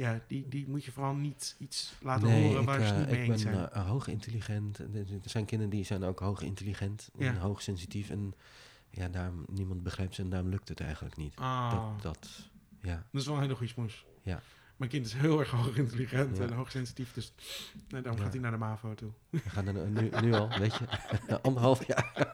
[0.00, 2.92] Ja, die, die moet je vooral niet iets laten nee, horen ik, waar ze het
[2.92, 3.68] eh, niet mee ik eens ben zijn.
[3.70, 4.78] eh, hoog intelligent.
[4.78, 8.10] En Er zijn kinderen die zijn ook hoog intelligent en hoog sensitief.
[8.10, 8.34] En
[8.90, 11.36] ja, daarom, niemand begrijpt ze en daarom lukt het eigenlijk niet.
[11.36, 12.28] Ah, Dat, dat,
[12.82, 13.06] ja.
[13.10, 14.04] dat is wel een hele goede smoes.
[14.22, 14.42] Ja.
[14.80, 16.42] Mijn kind is heel erg hoog intelligent Ja.
[16.42, 17.32] en hoogsensitief, dus
[17.88, 18.22] nee, daarom Ja.
[18.22, 19.10] gaat hij naar de MAVO toe.
[19.30, 21.40] We gaan er nu, nu al, weet je.
[21.42, 22.12] Anderhalf jaar.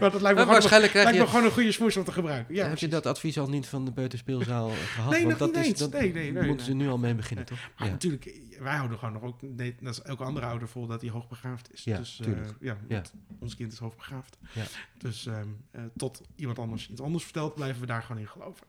[0.00, 2.12] Maar dat lijkt me, gewoon, waarschijnlijk krijg lijkt me gewoon een goede smoes om te
[2.12, 2.54] gebruiken.
[2.54, 5.10] Ja, heb je dat advies al niet van de peuterspeelzaal gehad?
[5.10, 5.78] Nee, Want nog dat niet is, eens.
[5.78, 7.58] dat Nee, nee, nee, moeten ze nu al mee beginnen, toch?
[7.78, 7.92] Maar Ja.
[7.92, 11.10] natuurlijk, wij houden gewoon nog ook, nee, dat is elke andere ouder vol dat hij
[11.10, 11.84] hoogbegaafd is.
[11.84, 12.48] Ja, dus, eh, tuurlijk.
[12.88, 13.02] ja,
[13.38, 14.38] ons kind is hoogbegaafd.
[14.52, 14.64] Ja.
[14.98, 18.66] Dus ehm, eh, tot iemand anders iets anders vertelt, blijven we daar gewoon in geloven.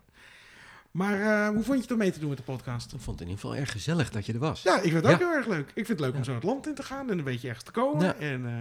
[0.95, 2.93] Maar eh, hoe vond je het om mee te doen met de podcast?
[2.93, 4.61] Ik vond het in ieder geval erg gezellig dat je er was.
[4.61, 5.27] Ja, ik vind het ook Ja.
[5.27, 5.67] heel erg leuk.
[5.67, 6.23] Ik vind het leuk om Ja.
[6.23, 8.05] zo het land in te gaan en een beetje ergens te komen.
[8.05, 8.15] Ja.
[8.15, 8.53] En, eh,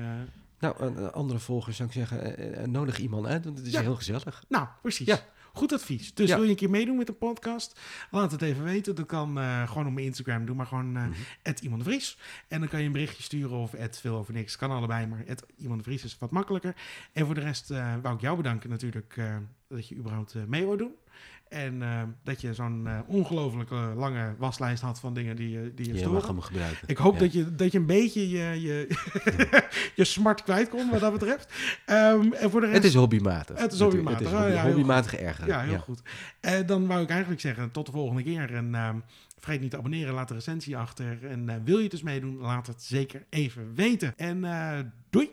[0.58, 3.94] Nou, een andere volger zou ik zeggen, eh, nodig iemand uit, want het is heel
[3.96, 4.44] gezellig.
[4.48, 5.06] nou, precies.
[5.06, 5.20] Ja.
[5.52, 6.14] Goed advies.
[6.14, 7.80] Dus wil je een keer meedoen met de podcast?
[8.10, 8.94] Laat het even weten.
[8.94, 10.46] Dat kan gewoon op mijn Instagram.
[10.46, 11.14] Doe maar gewoon
[11.60, 12.18] iemand Vries.
[12.48, 14.56] En dan kan je een berichtje sturen of veel over niks.
[14.56, 15.24] Kan allebei, maar
[15.56, 16.74] iemand de Vries is wat makkelijker.
[17.12, 17.68] En voor de rest
[18.02, 19.20] wou ik jou bedanken natuurlijk
[19.68, 20.92] dat je überhaupt mee wou doen.
[21.48, 25.94] En eh, dat je zo'n eh ongelooflijk lange waslijst had van dingen die, je die
[25.94, 26.88] je mag hem gebruiken.
[26.88, 27.18] Ik hoop Ja.
[27.20, 28.86] dat, je, dat je een beetje je, je,
[29.96, 31.52] je smart kwijt kon wat dat betreft.
[31.86, 32.76] Ehm, en voor de rest...
[32.78, 33.58] Het is hobbymatig.
[33.58, 34.18] Het is hobbymatig.
[34.18, 35.46] Het is hobby- ja, heel hobbymatig erger.
[35.46, 36.02] Ja, heel goed.
[36.40, 38.54] Eh, dan wou ik eigenlijk zeggen, tot de volgende keer.
[38.54, 38.96] En ehm,
[39.38, 41.18] vergeet niet te abonneren, laat de recensie achter.
[41.26, 44.12] En eh, wil je dus meedoen, laat het zeker even weten.
[44.16, 44.40] En
[45.10, 45.30] doei!